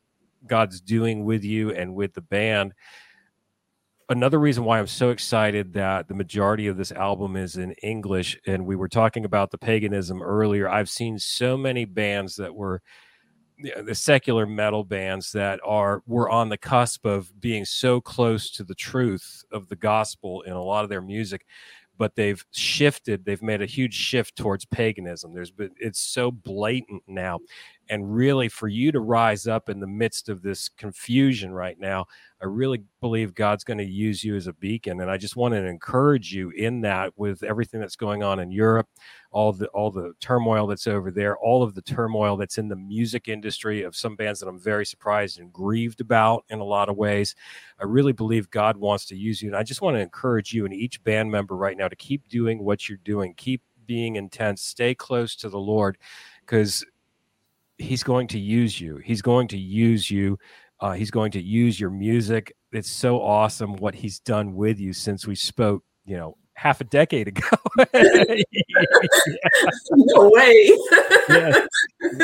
god's 0.46 0.80
doing 0.80 1.24
with 1.24 1.42
you 1.42 1.72
and 1.72 1.94
with 1.94 2.14
the 2.14 2.20
band 2.20 2.72
another 4.08 4.38
reason 4.38 4.64
why 4.64 4.78
I'm 4.78 4.86
so 4.86 5.10
excited 5.10 5.72
that 5.74 6.08
the 6.08 6.14
majority 6.14 6.66
of 6.66 6.76
this 6.76 6.92
album 6.92 7.36
is 7.36 7.56
in 7.56 7.72
English, 7.82 8.38
and 8.46 8.66
we 8.66 8.76
were 8.76 8.88
talking 8.88 9.24
about 9.24 9.50
the 9.50 9.58
paganism 9.58 10.22
earlier. 10.22 10.68
I've 10.68 10.90
seen 10.90 11.18
so 11.18 11.56
many 11.56 11.84
bands 11.84 12.36
that 12.36 12.54
were 12.54 12.82
the 13.58 13.94
secular 13.94 14.46
metal 14.46 14.84
bands 14.84 15.32
that 15.32 15.60
are 15.64 16.02
were 16.06 16.28
on 16.28 16.48
the 16.48 16.58
cusp 16.58 17.04
of 17.06 17.40
being 17.40 17.64
so 17.64 18.00
close 18.00 18.50
to 18.50 18.64
the 18.64 18.74
truth 18.74 19.44
of 19.52 19.68
the 19.68 19.76
gospel 19.76 20.42
in 20.42 20.52
a 20.52 20.62
lot 20.62 20.84
of 20.84 20.90
their 20.90 21.00
music 21.02 21.46
but 21.98 22.14
they've 22.16 22.44
shifted 22.52 23.24
they've 23.24 23.42
made 23.42 23.62
a 23.62 23.66
huge 23.66 23.94
shift 23.94 24.36
towards 24.36 24.64
paganism. 24.64 25.32
There's 25.32 25.50
been 25.50 25.70
it's 25.78 26.00
so 26.00 26.30
blatant 26.30 27.02
now 27.06 27.40
and 27.88 28.14
really 28.14 28.48
for 28.48 28.68
you 28.68 28.92
to 28.92 29.00
rise 29.00 29.46
up 29.46 29.68
in 29.68 29.80
the 29.80 29.86
midst 29.86 30.28
of 30.28 30.42
this 30.42 30.68
confusion 30.68 31.52
right 31.52 31.78
now 31.78 32.04
i 32.42 32.44
really 32.44 32.82
believe 33.00 33.34
god's 33.34 33.64
going 33.64 33.78
to 33.78 33.84
use 33.84 34.24
you 34.24 34.36
as 34.36 34.46
a 34.46 34.52
beacon 34.54 35.00
and 35.00 35.10
i 35.10 35.16
just 35.16 35.36
want 35.36 35.52
to 35.52 35.64
encourage 35.64 36.32
you 36.32 36.50
in 36.50 36.80
that 36.80 37.12
with 37.16 37.42
everything 37.42 37.80
that's 37.80 37.96
going 37.96 38.22
on 38.22 38.40
in 38.40 38.50
europe 38.50 38.88
all 39.30 39.52
the 39.52 39.66
all 39.68 39.90
the 39.90 40.12
turmoil 40.20 40.66
that's 40.66 40.86
over 40.86 41.10
there 41.10 41.36
all 41.38 41.62
of 41.62 41.74
the 41.74 41.82
turmoil 41.82 42.36
that's 42.36 42.58
in 42.58 42.68
the 42.68 42.76
music 42.76 43.28
industry 43.28 43.82
of 43.82 43.96
some 43.96 44.16
bands 44.16 44.40
that 44.40 44.48
i'm 44.48 44.60
very 44.60 44.86
surprised 44.86 45.38
and 45.38 45.52
grieved 45.52 46.00
about 46.00 46.44
in 46.48 46.60
a 46.60 46.64
lot 46.64 46.88
of 46.88 46.96
ways. 46.96 47.34
I 47.80 47.84
really 47.84 48.12
believe 48.12 48.50
god 48.50 48.76
wants 48.76 49.06
to 49.06 49.16
use 49.16 49.42
you 49.42 49.48
and 49.48 49.56
i 49.56 49.62
just 49.62 49.82
want 49.82 49.96
to 49.96 50.00
encourage 50.00 50.52
you 50.52 50.64
and 50.64 50.74
each 50.74 51.02
band 51.04 51.30
member 51.30 51.56
right 51.56 51.76
now 51.76 51.88
to 51.88 51.96
keep 51.96 52.28
doing 52.28 52.64
what 52.64 52.88
you're 52.88 52.98
doing 53.04 53.34
keep 53.34 53.62
being 53.86 54.16
intense 54.16 54.62
stay 54.62 54.94
close 54.94 55.36
to 55.36 55.48
the 55.48 55.58
lord 55.58 55.98
because 56.40 56.84
he's 57.78 58.02
going 58.02 58.28
to 58.28 58.38
use 58.38 58.80
you. 58.80 58.96
He's 58.98 59.22
going 59.22 59.48
to 59.48 59.58
use 59.58 60.10
you. 60.10 60.38
Uh, 60.80 60.92
he's 60.92 61.10
going 61.10 61.32
to 61.32 61.42
use 61.42 61.78
your 61.78 61.90
music. 61.90 62.54
It's 62.72 62.90
so 62.90 63.20
awesome 63.20 63.76
what 63.76 63.94
he's 63.94 64.20
done 64.20 64.54
with 64.54 64.78
you 64.78 64.92
since 64.92 65.26
we 65.26 65.34
spoke, 65.34 65.82
you 66.04 66.16
know, 66.16 66.36
half 66.54 66.80
a 66.80 66.84
decade 66.84 67.28
ago. 67.28 67.56
no 69.90 70.30
way. 70.30 70.78
yeah. 71.28 71.66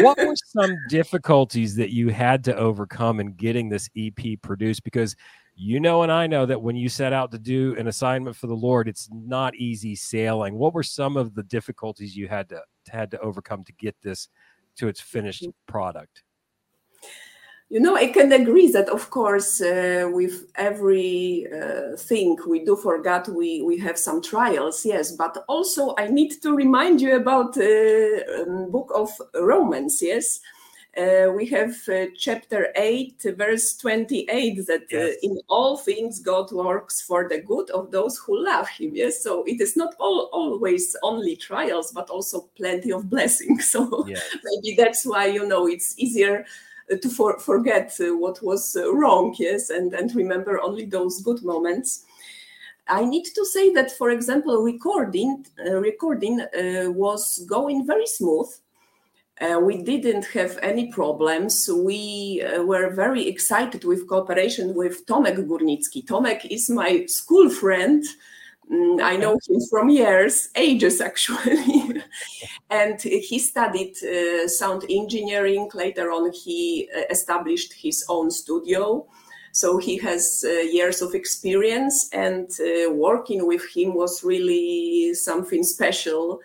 What 0.00 0.18
were 0.18 0.34
some 0.46 0.76
difficulties 0.88 1.74
that 1.76 1.90
you 1.90 2.08
had 2.08 2.44
to 2.44 2.56
overcome 2.56 3.20
in 3.20 3.32
getting 3.34 3.68
this 3.68 3.88
EP 3.96 4.40
produced? 4.42 4.84
Because 4.84 5.16
you 5.62 5.78
know, 5.78 6.02
and 6.02 6.10
I 6.10 6.26
know 6.26 6.46
that 6.46 6.62
when 6.62 6.74
you 6.76 6.88
set 6.88 7.12
out 7.12 7.30
to 7.32 7.38
do 7.38 7.76
an 7.76 7.86
assignment 7.86 8.34
for 8.34 8.46
the 8.46 8.54
Lord, 8.54 8.88
it's 8.88 9.10
not 9.12 9.54
easy 9.56 9.94
sailing. 9.94 10.54
What 10.54 10.72
were 10.72 10.82
some 10.82 11.18
of 11.18 11.34
the 11.34 11.42
difficulties 11.42 12.16
you 12.16 12.28
had 12.28 12.48
to 12.48 12.62
had 12.88 13.10
to 13.10 13.20
overcome 13.20 13.64
to 13.64 13.72
get 13.74 13.94
this 14.02 14.28
to 14.80 14.88
its 14.88 15.00
finished 15.00 15.46
product? 15.66 16.22
You 17.68 17.78
know, 17.78 17.94
I 17.94 18.08
can 18.08 18.32
agree 18.32 18.68
that, 18.72 18.88
of 18.88 19.10
course, 19.10 19.60
uh, 19.60 20.10
with 20.12 20.50
every 20.56 21.46
uh, 21.46 21.96
thing 21.96 22.36
we 22.48 22.64
do 22.64 22.74
for 22.74 23.00
God, 23.00 23.28
we, 23.28 23.62
we 23.62 23.78
have 23.78 23.96
some 23.96 24.20
trials, 24.20 24.84
yes. 24.84 25.12
But 25.12 25.44
also, 25.48 25.94
I 25.96 26.08
need 26.08 26.42
to 26.42 26.52
remind 26.52 27.00
you 27.00 27.14
about 27.14 27.54
the 27.54 28.24
uh, 28.26 28.50
um, 28.50 28.72
book 28.72 28.90
of 28.92 29.10
Romans, 29.34 30.02
yes 30.02 30.40
uh, 30.96 31.30
we 31.30 31.46
have 31.46 31.76
uh, 31.88 32.06
chapter 32.16 32.68
8, 32.74 33.22
verse 33.36 33.76
28, 33.76 34.66
that 34.66 34.82
uh, 34.92 35.14
in 35.22 35.38
all 35.48 35.76
things 35.76 36.18
God 36.18 36.50
works 36.50 37.00
for 37.00 37.28
the 37.28 37.38
good 37.38 37.70
of 37.70 37.92
those 37.92 38.18
who 38.18 38.44
love 38.44 38.68
Him. 38.68 38.92
Yes, 38.94 39.22
so 39.22 39.44
it 39.44 39.60
is 39.60 39.76
not 39.76 39.94
all, 40.00 40.28
always 40.32 40.96
only 41.04 41.36
trials, 41.36 41.92
but 41.92 42.10
also 42.10 42.50
plenty 42.56 42.92
of 42.92 43.08
blessings. 43.08 43.70
So 43.80 44.04
yes. 44.08 44.20
maybe 44.42 44.74
that's 44.76 45.06
why, 45.06 45.26
you 45.26 45.46
know, 45.46 45.68
it's 45.68 45.96
easier 45.96 46.44
uh, 46.92 46.96
to 46.96 47.08
for, 47.08 47.38
forget 47.38 47.96
uh, 48.00 48.16
what 48.16 48.42
was 48.42 48.74
uh, 48.74 48.92
wrong, 48.92 49.34
yes, 49.38 49.70
and, 49.70 49.94
and 49.94 50.12
remember 50.14 50.60
only 50.60 50.86
those 50.86 51.22
good 51.22 51.44
moments. 51.44 52.04
I 52.88 53.04
need 53.04 53.26
to 53.36 53.44
say 53.44 53.72
that, 53.74 53.92
for 53.92 54.10
example, 54.10 54.60
recording 54.64 55.46
recording 55.56 56.44
was 56.96 57.44
going 57.46 57.86
very 57.86 58.08
smooth 58.08 58.48
uh, 59.40 59.58
we 59.58 59.82
didn't 59.82 60.26
have 60.26 60.58
any 60.62 60.92
problems. 60.92 61.68
We 61.72 62.42
uh, 62.42 62.62
were 62.62 62.90
very 62.90 63.26
excited 63.26 63.84
with 63.84 64.06
cooperation 64.06 64.74
with 64.74 65.06
Tomek 65.06 65.46
Górnicki. 65.46 66.04
Tomek 66.04 66.44
is 66.50 66.68
my 66.68 67.06
school 67.06 67.48
friend. 67.48 68.04
Mm, 68.70 69.02
I 69.02 69.16
know 69.16 69.38
him 69.48 69.60
from 69.70 69.88
years, 69.88 70.50
ages 70.54 71.00
actually. 71.00 72.02
and 72.70 73.00
he 73.00 73.38
studied 73.38 73.96
uh, 74.04 74.46
sound 74.46 74.84
engineering. 74.90 75.70
Later 75.74 76.10
on, 76.12 76.32
he 76.32 76.88
uh, 76.94 77.02
established 77.10 77.72
his 77.72 78.04
own 78.08 78.30
studio. 78.30 79.06
So 79.52 79.78
he 79.78 79.96
has 79.98 80.44
uh, 80.46 80.50
years 80.50 81.02
of 81.02 81.14
experience, 81.14 82.08
and 82.12 82.48
uh, 82.60 82.92
working 82.92 83.46
with 83.46 83.62
him 83.74 83.94
was 83.94 84.22
really 84.22 85.14
something 85.14 85.64
special 85.64 86.40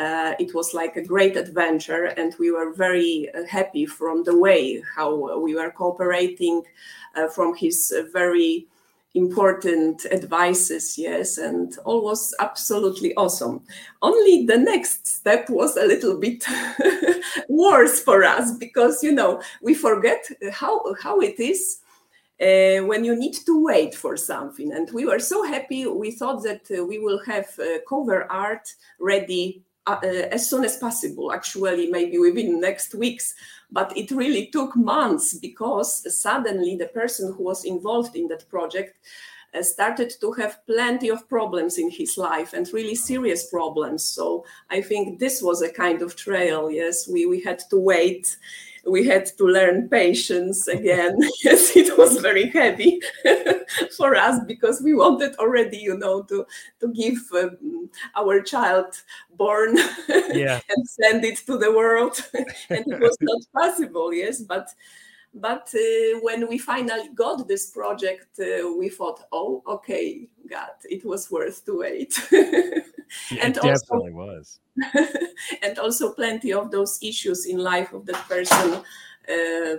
uh, 0.00 0.34
it 0.38 0.54
was 0.54 0.72
like 0.72 0.96
a 0.96 1.04
great 1.04 1.36
adventure, 1.36 2.06
and 2.16 2.34
we 2.38 2.50
were 2.50 2.72
very 2.72 3.28
uh, 3.34 3.44
happy 3.44 3.84
from 3.84 4.24
the 4.24 4.36
way 4.36 4.82
how 4.96 5.38
we 5.38 5.54
were 5.54 5.70
cooperating, 5.70 6.62
uh, 7.14 7.28
from 7.28 7.54
his 7.54 7.92
uh, 7.94 8.04
very 8.10 8.66
important 9.14 10.06
advices, 10.10 10.96
yes, 10.96 11.36
and 11.36 11.76
all 11.84 12.02
was 12.02 12.34
absolutely 12.40 13.14
awesome. 13.16 13.60
Only 14.00 14.46
the 14.46 14.56
next 14.56 15.06
step 15.06 15.50
was 15.50 15.76
a 15.76 15.86
little 15.86 16.16
bit 16.16 16.46
worse 17.48 18.00
for 18.00 18.24
us 18.24 18.56
because 18.56 19.02
you 19.02 19.12
know 19.12 19.42
we 19.60 19.74
forget 19.74 20.24
how 20.50 20.94
how 21.02 21.20
it 21.20 21.38
is 21.38 21.80
uh, 22.40 22.80
when 22.86 23.04
you 23.04 23.14
need 23.14 23.34
to 23.34 23.62
wait 23.62 23.94
for 23.94 24.16
something. 24.16 24.72
And 24.72 24.90
we 24.92 25.04
were 25.04 25.18
so 25.18 25.42
happy. 25.42 25.86
We 25.86 26.10
thought 26.10 26.42
that 26.44 26.70
uh, 26.70 26.84
we 26.84 26.98
will 26.98 27.20
have 27.26 27.48
uh, 27.58 27.80
cover 27.86 28.24
art 28.32 28.72
ready 28.98 29.62
as 29.86 30.48
soon 30.48 30.64
as 30.64 30.76
possible, 30.76 31.32
actually, 31.32 31.90
maybe 31.90 32.18
within 32.18 32.60
next 32.60 32.94
weeks. 32.94 33.34
But 33.70 33.96
it 33.96 34.10
really 34.10 34.46
took 34.46 34.76
months 34.76 35.34
because 35.34 36.20
suddenly 36.20 36.76
the 36.76 36.88
person 36.88 37.32
who 37.32 37.44
was 37.44 37.64
involved 37.64 38.16
in 38.16 38.28
that 38.28 38.48
project 38.48 38.96
uh, 39.54 39.62
started 39.62 40.12
to 40.20 40.32
have 40.32 40.64
plenty 40.66 41.08
of 41.08 41.28
problems 41.28 41.78
in 41.78 41.90
his 41.90 42.16
life 42.16 42.52
and 42.52 42.72
really 42.72 42.94
serious 42.94 43.48
problems. 43.48 44.04
So 44.06 44.44
I 44.70 44.80
think 44.80 45.18
this 45.18 45.42
was 45.42 45.62
a 45.62 45.72
kind 45.72 46.02
of 46.02 46.16
trail. 46.16 46.70
Yes, 46.70 47.08
we, 47.08 47.26
we 47.26 47.40
had 47.40 47.60
to 47.70 47.78
wait 47.78 48.36
we 48.86 49.06
had 49.06 49.26
to 49.26 49.44
learn 49.44 49.88
patience 49.88 50.66
again. 50.68 51.18
yes, 51.44 51.76
it 51.76 51.96
was 51.98 52.18
very 52.18 52.48
heavy 52.48 53.00
for 53.96 54.14
us 54.16 54.42
because 54.46 54.80
we 54.80 54.94
wanted 54.94 55.34
already, 55.36 55.78
you 55.78 55.96
know, 55.96 56.22
to 56.24 56.46
to 56.80 56.88
give 56.92 57.18
um, 57.34 57.90
our 58.16 58.40
child 58.40 58.86
born 59.36 59.76
yeah. 60.32 60.60
and 60.68 60.88
send 60.88 61.24
it 61.24 61.38
to 61.46 61.58
the 61.58 61.72
world, 61.72 62.24
and 62.68 62.84
it 62.86 63.00
was 63.00 63.16
not 63.20 63.40
possible. 63.54 64.12
Yes, 64.12 64.40
but 64.40 64.68
but 65.34 65.72
uh, 65.74 66.18
when 66.22 66.48
we 66.48 66.58
finally 66.58 67.08
got 67.14 67.46
this 67.46 67.70
project, 67.70 68.38
uh, 68.40 68.72
we 68.76 68.88
thought, 68.88 69.22
oh, 69.32 69.62
okay, 69.66 70.28
God, 70.48 70.70
it 70.84 71.04
was 71.04 71.30
worth 71.30 71.64
to 71.66 71.78
wait. 71.78 72.18
yeah, 72.32 72.40
and 73.40 73.56
it 73.56 73.64
also, 73.64 73.72
definitely 73.72 74.12
was. 74.12 74.60
and 75.62 75.78
also 75.78 76.12
plenty 76.12 76.52
of 76.52 76.70
those 76.70 76.98
issues 77.02 77.46
in 77.46 77.58
life 77.58 77.92
of 77.92 78.06
that 78.06 78.28
person 78.28 78.82
uh, 79.28 79.74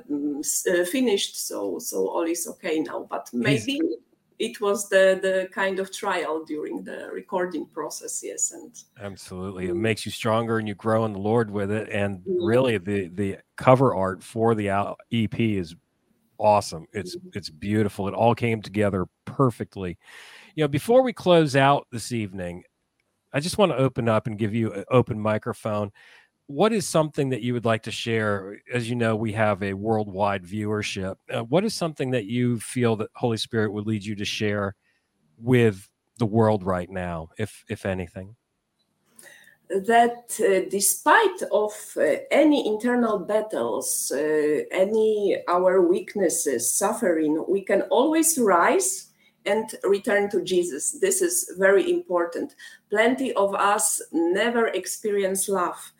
uh, 0.71 0.85
finished. 0.85 1.47
So 1.47 1.79
so 1.79 2.07
all 2.07 2.23
is 2.23 2.47
okay 2.47 2.79
now. 2.79 3.07
But 3.09 3.29
maybe. 3.33 3.73
He's, 3.73 3.95
it 4.41 4.59
was 4.59 4.89
the 4.89 5.19
the 5.21 5.47
kind 5.53 5.79
of 5.79 5.91
trial 5.91 6.43
during 6.43 6.83
the 6.83 7.09
recording 7.13 7.65
process 7.67 8.21
yes 8.23 8.51
and 8.51 8.75
absolutely. 8.99 9.67
It 9.67 9.75
makes 9.75 10.03
you 10.03 10.11
stronger 10.11 10.57
and 10.57 10.67
you 10.67 10.73
grow 10.73 11.05
in 11.05 11.13
the 11.13 11.19
lord 11.19 11.51
with 11.51 11.69
it. 11.71 11.89
And 11.89 12.21
really 12.25 12.77
the 12.79 13.07
the 13.09 13.37
cover 13.55 13.93
art 13.93 14.23
for 14.23 14.55
the 14.55 14.69
ep 15.11 15.39
is 15.39 15.75
awesome. 16.39 16.87
It's 16.91 17.15
mm-hmm. 17.15 17.29
it's 17.33 17.51
beautiful. 17.51 18.07
It 18.07 18.15
all 18.15 18.33
came 18.33 18.63
together 18.63 19.05
perfectly. 19.25 19.99
You 20.55 20.63
know 20.63 20.67
before 20.67 21.03
we 21.03 21.13
close 21.13 21.55
out 21.55 21.87
this 21.91 22.11
evening 22.11 22.63
i 23.33 23.39
just 23.39 23.57
want 23.57 23.71
to 23.71 23.77
open 23.77 24.09
up 24.09 24.27
and 24.27 24.37
give 24.37 24.53
you 24.53 24.73
an 24.73 24.83
open 24.91 25.17
microphone 25.17 25.89
what 26.51 26.73
is 26.73 26.87
something 26.87 27.29
that 27.29 27.41
you 27.41 27.53
would 27.53 27.65
like 27.65 27.83
to 27.83 27.91
share? 27.91 28.57
As 28.73 28.89
you 28.89 28.95
know, 28.95 29.15
we 29.15 29.31
have 29.33 29.63
a 29.63 29.73
worldwide 29.73 30.43
viewership. 30.43 31.15
Uh, 31.29 31.43
what 31.43 31.63
is 31.63 31.73
something 31.73 32.11
that 32.11 32.25
you 32.25 32.59
feel 32.59 32.95
that 32.97 33.09
Holy 33.15 33.37
Spirit 33.37 33.71
would 33.73 33.87
lead 33.87 34.03
you 34.03 34.15
to 34.15 34.25
share 34.25 34.75
with 35.37 35.89
the 36.17 36.25
world 36.25 36.63
right 36.63 36.89
now, 36.89 37.29
if 37.37 37.63
if 37.69 37.85
anything? 37.85 38.35
That 39.69 40.25
uh, 40.39 40.69
despite 40.69 41.41
of 41.51 41.73
uh, 41.95 42.17
any 42.29 42.67
internal 42.67 43.19
battles, 43.19 44.11
uh, 44.13 44.63
any 44.71 45.37
our 45.47 45.81
weaknesses, 45.81 46.75
suffering, 46.75 47.43
we 47.47 47.61
can 47.61 47.83
always 47.83 48.37
rise 48.37 49.07
and 49.45 49.73
return 49.83 50.29
to 50.29 50.43
Jesus. 50.43 50.99
This 50.99 51.21
is 51.21 51.55
very 51.57 51.89
important. 51.89 52.53
Plenty 52.89 53.33
of 53.33 53.55
us 53.55 54.01
never 54.11 54.67
experience 54.67 55.47
love 55.47 55.93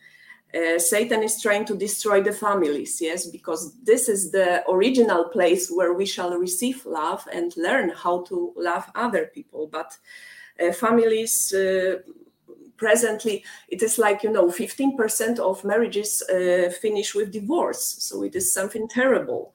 uh, 0.54 0.80
Satan 0.80 1.24
is 1.24 1.42
trying 1.42 1.66
to 1.66 1.76
destroy 1.76 2.22
the 2.22 2.32
families, 2.32 3.00
yes, 3.00 3.26
because 3.26 3.74
this 3.84 4.10
is 4.10 4.32
the 4.32 4.64
original 4.70 5.26
place 5.26 5.72
where 5.72 5.94
we 5.94 6.06
shall 6.06 6.38
receive 6.38 6.86
love 6.86 7.28
and 7.32 7.56
learn 7.56 7.90
how 7.90 8.24
to 8.24 8.54
love 8.58 8.90
other 8.96 9.32
people. 9.34 9.68
But 9.68 9.98
uh, 10.60 10.74
families, 10.74 11.54
uh, 11.54 12.00
presently, 12.76 13.44
it 13.70 13.82
is 13.82 13.98
like, 13.98 14.24
you 14.24 14.32
know, 14.32 14.48
15% 14.48 15.40
of 15.40 15.64
marriages 15.64 16.22
uh, 16.24 16.70
finish 16.82 17.16
with 17.16 17.32
divorce. 17.32 17.96
So 18.00 18.24
it 18.24 18.36
is 18.36 18.54
something 18.54 18.88
terrible 18.88 19.54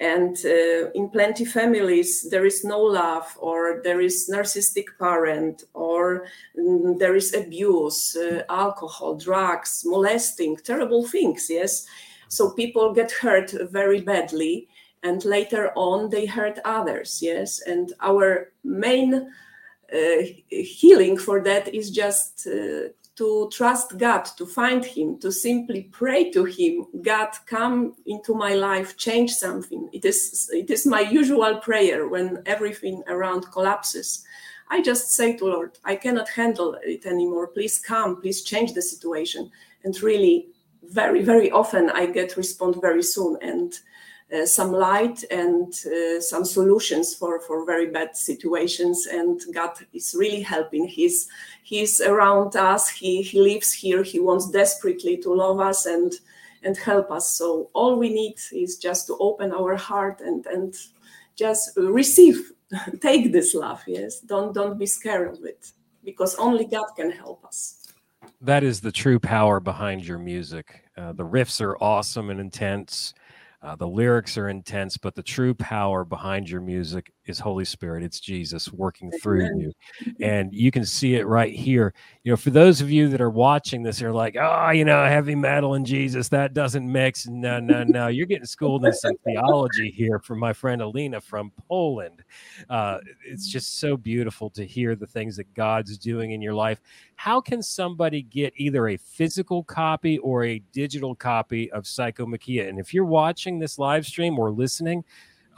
and 0.00 0.38
uh, 0.46 0.90
in 0.94 1.10
plenty 1.10 1.44
families 1.44 2.26
there 2.30 2.46
is 2.46 2.64
no 2.64 2.80
love 2.80 3.36
or 3.38 3.82
there 3.84 4.00
is 4.00 4.30
narcissistic 4.32 4.86
parent 4.98 5.64
or 5.74 6.26
um, 6.58 6.96
there 6.96 7.14
is 7.14 7.34
abuse 7.34 8.16
uh, 8.16 8.42
alcohol 8.48 9.14
drugs 9.14 9.82
molesting 9.84 10.56
terrible 10.56 11.06
things 11.06 11.48
yes? 11.50 11.86
So 12.28 12.50
people 12.52 12.94
get 12.94 13.12
hurt 13.12 13.52
very 13.70 14.00
badly 14.00 14.68
and 15.02 15.22
later 15.24 15.70
on 15.76 16.08
they 16.08 16.24
hurt 16.24 16.58
others 16.64 17.18
yes? 17.20 17.60
And 17.60 17.92
our 18.00 18.52
main 18.64 19.30
uh, 19.92 20.22
healing 20.48 21.18
for 21.18 21.42
that 21.42 21.74
is 21.74 21.90
just 21.90 22.46
uh, 22.46 22.88
to 23.20 23.50
trust 23.52 23.98
God, 23.98 24.24
to 24.38 24.46
find 24.46 24.82
Him, 24.82 25.18
to 25.18 25.30
simply 25.30 25.82
pray 25.92 26.30
to 26.30 26.46
Him. 26.46 26.86
God, 27.02 27.28
come 27.44 27.94
into 28.06 28.32
my 28.32 28.54
life, 28.54 28.96
change 28.96 29.32
something. 29.32 29.90
It 29.92 30.06
is 30.06 30.48
it 30.54 30.70
is 30.70 30.86
my 30.86 31.00
usual 31.00 31.58
prayer 31.58 32.08
when 32.08 32.42
everything 32.46 33.02
around 33.08 33.42
collapses. 33.52 34.24
I 34.70 34.80
just 34.80 35.10
say 35.10 35.36
to 35.36 35.44
Lord, 35.44 35.76
I 35.84 35.96
cannot 35.96 36.30
handle 36.30 36.78
it 36.82 37.04
anymore. 37.04 37.48
Please 37.48 37.78
come, 37.78 38.22
please 38.22 38.42
change 38.42 38.72
the 38.72 38.80
situation. 38.80 39.50
And 39.84 40.02
really, 40.02 40.48
very 40.82 41.22
very 41.22 41.50
often 41.50 41.90
I 41.90 42.06
get 42.06 42.38
response 42.38 42.78
very 42.80 43.02
soon 43.02 43.36
and 43.42 43.78
uh, 44.32 44.46
some 44.46 44.72
light 44.72 45.24
and 45.30 45.72
uh, 45.86 46.20
some 46.20 46.44
solutions 46.44 47.14
for, 47.14 47.40
for 47.40 47.66
very 47.66 47.90
bad 47.90 48.16
situations. 48.16 49.06
And 49.10 49.40
God 49.52 49.72
is 49.92 50.14
really 50.18 50.42
helping. 50.42 50.86
He's 50.86 51.28
He's 51.62 52.00
around 52.00 52.56
us. 52.56 52.88
He 52.88 53.22
He 53.22 53.40
lives 53.40 53.72
here. 53.72 54.02
He 54.02 54.20
wants 54.20 54.50
desperately 54.50 55.16
to 55.18 55.34
love 55.34 55.60
us 55.60 55.86
and 55.86 56.12
and 56.62 56.76
help 56.76 57.10
us. 57.10 57.34
So 57.34 57.70
all 57.72 57.96
we 57.96 58.10
need 58.12 58.36
is 58.52 58.76
just 58.76 59.06
to 59.06 59.16
open 59.18 59.52
our 59.52 59.76
heart 59.76 60.20
and 60.20 60.46
and 60.46 60.74
just 61.36 61.76
receive, 61.76 62.52
take 63.00 63.32
this 63.32 63.54
love. 63.54 63.82
Yes, 63.86 64.20
don't 64.20 64.54
don't 64.54 64.78
be 64.78 64.86
scared 64.86 65.28
of 65.34 65.44
it 65.44 65.72
because 66.04 66.34
only 66.36 66.66
God 66.66 66.86
can 66.96 67.10
help 67.10 67.44
us. 67.44 67.80
That 68.40 68.62
is 68.62 68.80
the 68.80 68.92
true 68.92 69.18
power 69.18 69.60
behind 69.60 70.06
your 70.06 70.18
music. 70.18 70.84
Uh, 70.96 71.12
the 71.12 71.24
riffs 71.24 71.60
are 71.60 71.76
awesome 71.82 72.30
and 72.30 72.40
intense. 72.40 73.14
Uh, 73.62 73.76
the 73.76 73.86
lyrics 73.86 74.38
are 74.38 74.48
intense, 74.48 74.96
but 74.96 75.14
the 75.14 75.22
true 75.22 75.52
power 75.52 76.04
behind 76.04 76.48
your 76.48 76.62
music 76.62 77.12
is 77.30 77.38
Holy 77.38 77.64
Spirit. 77.64 78.02
It's 78.02 78.20
Jesus 78.20 78.70
working 78.72 79.10
through 79.10 79.48
you. 79.56 79.72
And 80.20 80.52
you 80.52 80.70
can 80.70 80.84
see 80.84 81.14
it 81.14 81.26
right 81.26 81.54
here. 81.54 81.94
You 82.24 82.32
know, 82.32 82.36
for 82.36 82.50
those 82.50 82.82
of 82.82 82.90
you 82.90 83.08
that 83.08 83.20
are 83.20 83.30
watching 83.30 83.82
this, 83.82 84.00
you're 84.00 84.12
like, 84.12 84.36
oh, 84.38 84.70
you 84.70 84.84
know, 84.84 85.04
heavy 85.06 85.34
metal 85.34 85.74
and 85.74 85.86
Jesus, 85.86 86.28
that 86.28 86.52
doesn't 86.52 86.90
mix. 86.90 87.26
No, 87.26 87.58
no, 87.58 87.84
no. 87.84 88.08
You're 88.08 88.26
getting 88.26 88.44
schooled 88.44 88.84
in 88.84 88.92
some 88.92 89.14
theology 89.24 89.90
here 89.90 90.18
from 90.18 90.38
my 90.38 90.52
friend 90.52 90.82
Alina 90.82 91.20
from 91.20 91.50
Poland. 91.68 92.22
Uh, 92.68 92.98
it's 93.24 93.48
just 93.48 93.78
so 93.78 93.96
beautiful 93.96 94.50
to 94.50 94.66
hear 94.66 94.94
the 94.94 95.06
things 95.06 95.36
that 95.36 95.54
God's 95.54 95.96
doing 95.96 96.32
in 96.32 96.42
your 96.42 96.54
life. 96.54 96.80
How 97.14 97.40
can 97.40 97.62
somebody 97.62 98.22
get 98.22 98.52
either 98.56 98.88
a 98.88 98.96
physical 98.96 99.62
copy 99.64 100.18
or 100.18 100.44
a 100.44 100.58
digital 100.72 101.14
copy 101.14 101.70
of 101.72 101.84
Psychomachia? 101.84 102.68
And 102.68 102.78
if 102.78 102.92
you're 102.92 103.04
watching 103.04 103.58
this 103.58 103.78
live 103.78 104.06
stream 104.06 104.38
or 104.38 104.50
listening, 104.50 105.04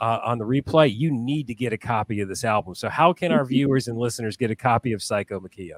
uh, 0.03 0.19
on 0.25 0.37
the 0.37 0.43
replay, 0.43 0.93
you 0.93 1.09
need 1.11 1.47
to 1.47 1.55
get 1.55 1.71
a 1.71 1.77
copy 1.77 2.19
of 2.19 2.27
this 2.27 2.43
album. 2.43 2.75
So, 2.75 2.89
how 2.89 3.13
can 3.13 3.31
our 3.31 3.45
viewers 3.45 3.87
and 3.87 3.97
listeners 3.97 4.35
get 4.35 4.51
a 4.51 4.55
copy 4.55 4.91
of 4.91 4.99
Psychomachia? 4.99 5.77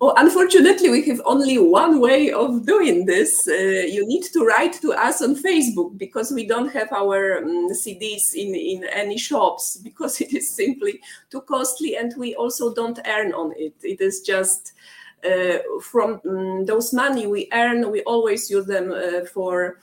Well, 0.00 0.14
unfortunately, 0.16 0.90
we 0.90 1.02
have 1.08 1.20
only 1.24 1.58
one 1.58 2.00
way 2.00 2.30
of 2.30 2.64
doing 2.66 3.04
this. 3.06 3.32
Uh, 3.48 3.86
you 3.96 4.06
need 4.06 4.22
to 4.34 4.44
write 4.44 4.74
to 4.74 4.92
us 4.92 5.22
on 5.22 5.34
Facebook 5.34 5.98
because 5.98 6.30
we 6.30 6.46
don't 6.46 6.72
have 6.72 6.92
our 6.92 7.38
um, 7.38 7.68
CDs 7.70 8.32
in, 8.34 8.54
in 8.54 8.84
any 8.92 9.18
shops 9.18 9.76
because 9.76 10.20
it 10.24 10.32
is 10.32 10.54
simply 10.54 11.00
too 11.30 11.40
costly 11.40 11.96
and 11.96 12.14
we 12.16 12.36
also 12.36 12.72
don't 12.72 13.00
earn 13.06 13.32
on 13.32 13.52
it. 13.56 13.74
It 13.82 14.00
is 14.00 14.20
just 14.20 14.72
uh, 15.24 15.58
from 15.80 16.20
um, 16.28 16.64
those 16.64 16.92
money 16.92 17.26
we 17.26 17.48
earn, 17.52 17.90
we 17.90 18.02
always 18.02 18.50
use 18.50 18.66
them 18.66 18.92
uh, 18.92 19.24
for 19.26 19.78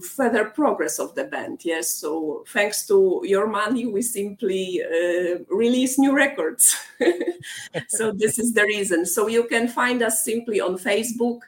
further 0.00 0.46
progress 0.46 0.98
of 0.98 1.14
the 1.14 1.24
band. 1.24 1.60
Yes, 1.64 1.90
so 1.90 2.44
thanks 2.48 2.86
to 2.86 3.20
your 3.24 3.46
money, 3.46 3.86
we 3.86 4.02
simply 4.02 4.82
uh, 4.82 5.38
release 5.48 5.98
new 5.98 6.14
records. 6.14 6.76
so 7.88 8.12
this 8.12 8.38
is 8.38 8.52
the 8.52 8.62
reason. 8.62 9.04
So 9.04 9.26
you 9.26 9.44
can 9.44 9.68
find 9.68 10.02
us 10.02 10.24
simply 10.24 10.60
on 10.60 10.78
Facebook. 10.78 11.40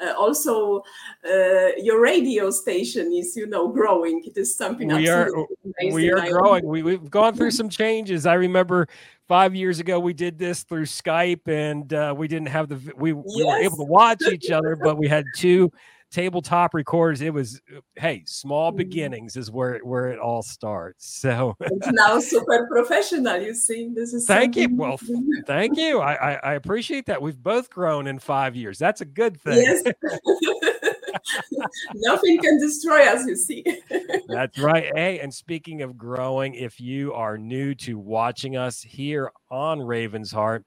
uh, 0.00 0.14
also 0.16 0.82
uh, 1.24 1.68
your 1.76 2.00
radio 2.00 2.50
station 2.50 3.12
is 3.12 3.36
you 3.36 3.46
know 3.46 3.68
growing. 3.68 4.22
It 4.24 4.36
is 4.36 4.56
something 4.56 4.88
we 4.88 5.08
are 5.08 5.28
amazing. 5.28 5.94
we 5.94 6.10
are 6.12 6.28
growing. 6.30 6.66
We, 6.66 6.82
we've 6.82 7.10
gone 7.10 7.34
through 7.34 7.50
some 7.50 7.68
changes. 7.68 8.24
I 8.24 8.34
remember 8.34 8.88
five 9.28 9.54
years 9.54 9.80
ago 9.80 9.98
we 9.98 10.14
did 10.14 10.38
this 10.38 10.62
through 10.62 10.86
skype 10.86 11.46
and 11.46 11.92
uh, 11.92 12.14
we 12.16 12.28
didn't 12.28 12.48
have 12.48 12.68
the 12.68 12.78
we, 12.96 13.12
we 13.12 13.22
yes. 13.26 13.46
were 13.46 13.58
able 13.58 13.76
to 13.76 13.90
watch 13.90 14.22
each 14.32 14.50
other 14.50 14.76
but 14.76 14.96
we 14.96 15.08
had 15.08 15.24
two 15.34 15.70
tabletop 16.10 16.74
recorders. 16.74 17.20
It 17.20 17.32
was 17.32 17.60
uh, 17.74 17.80
hey, 17.96 18.22
small 18.26 18.70
mm-hmm. 18.70 18.78
beginnings 18.78 19.36
is 19.36 19.50
where 19.50 19.78
where 19.80 20.08
it 20.08 20.18
all 20.18 20.42
starts. 20.42 21.20
So 21.20 21.56
it's 21.60 21.88
now 21.92 22.20
super 22.20 22.66
professional. 22.70 23.40
You 23.40 23.54
see, 23.54 23.90
this 23.94 24.12
is 24.12 24.26
thank 24.26 24.56
you. 24.56 24.74
Well, 24.74 24.98
thank 25.46 25.76
you. 25.76 26.00
I, 26.00 26.14
I, 26.14 26.32
I 26.34 26.54
appreciate 26.54 27.06
that. 27.06 27.20
We've 27.20 27.40
both 27.40 27.70
grown 27.70 28.06
in 28.06 28.18
five 28.18 28.56
years. 28.56 28.78
That's 28.78 29.00
a 29.00 29.06
good 29.06 29.40
thing. 29.40 29.58
Yes. 29.58 29.82
Nothing 31.94 32.40
can 32.40 32.60
destroy 32.60 33.06
us, 33.06 33.26
you 33.26 33.36
see. 33.36 33.64
That's 34.28 34.58
right. 34.58 34.90
Hey, 34.94 35.20
and 35.20 35.32
speaking 35.32 35.82
of 35.82 35.96
growing, 35.96 36.54
if 36.54 36.80
you 36.80 37.12
are 37.14 37.38
new 37.38 37.74
to 37.76 37.98
watching 37.98 38.56
us 38.56 38.80
here 38.80 39.32
on 39.50 39.80
Raven's 39.80 40.30
Heart 40.30 40.64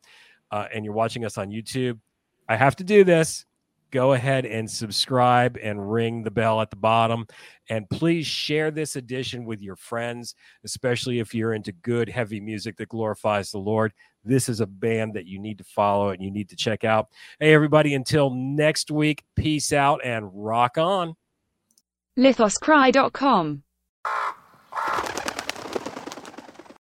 uh, 0.51 0.67
and 0.73 0.83
you're 0.83 0.93
watching 0.93 1.25
us 1.25 1.37
on 1.37 1.49
YouTube, 1.49 1.99
I 2.47 2.55
have 2.55 2.75
to 2.77 2.83
do 2.83 3.03
this 3.03 3.45
go 3.91 4.13
ahead 4.13 4.45
and 4.45 4.69
subscribe 4.69 5.57
and 5.61 5.91
ring 5.91 6.23
the 6.23 6.31
bell 6.31 6.61
at 6.61 6.69
the 6.69 6.75
bottom. 6.75 7.25
And 7.69 7.89
please 7.89 8.25
share 8.25 8.71
this 8.71 8.95
edition 8.95 9.45
with 9.45 9.61
your 9.61 9.75
friends, 9.75 10.35
especially 10.63 11.19
if 11.19 11.35
you're 11.35 11.53
into 11.53 11.71
good, 11.71 12.09
heavy 12.09 12.39
music 12.39 12.77
that 12.77 12.89
glorifies 12.89 13.51
the 13.51 13.59
Lord. 13.59 13.93
This 14.23 14.49
is 14.49 14.59
a 14.59 14.67
band 14.67 15.13
that 15.13 15.25
you 15.25 15.39
need 15.39 15.57
to 15.59 15.63
follow 15.63 16.09
and 16.09 16.21
you 16.21 16.31
need 16.31 16.49
to 16.49 16.55
check 16.55 16.83
out. 16.83 17.07
Hey, 17.39 17.53
everybody, 17.53 17.93
until 17.93 18.29
next 18.29 18.91
week, 18.91 19.23
peace 19.35 19.71
out 19.71 20.01
and 20.03 20.29
rock 20.33 20.77
on. 20.77 21.15
Lithoscry.com 22.17 23.63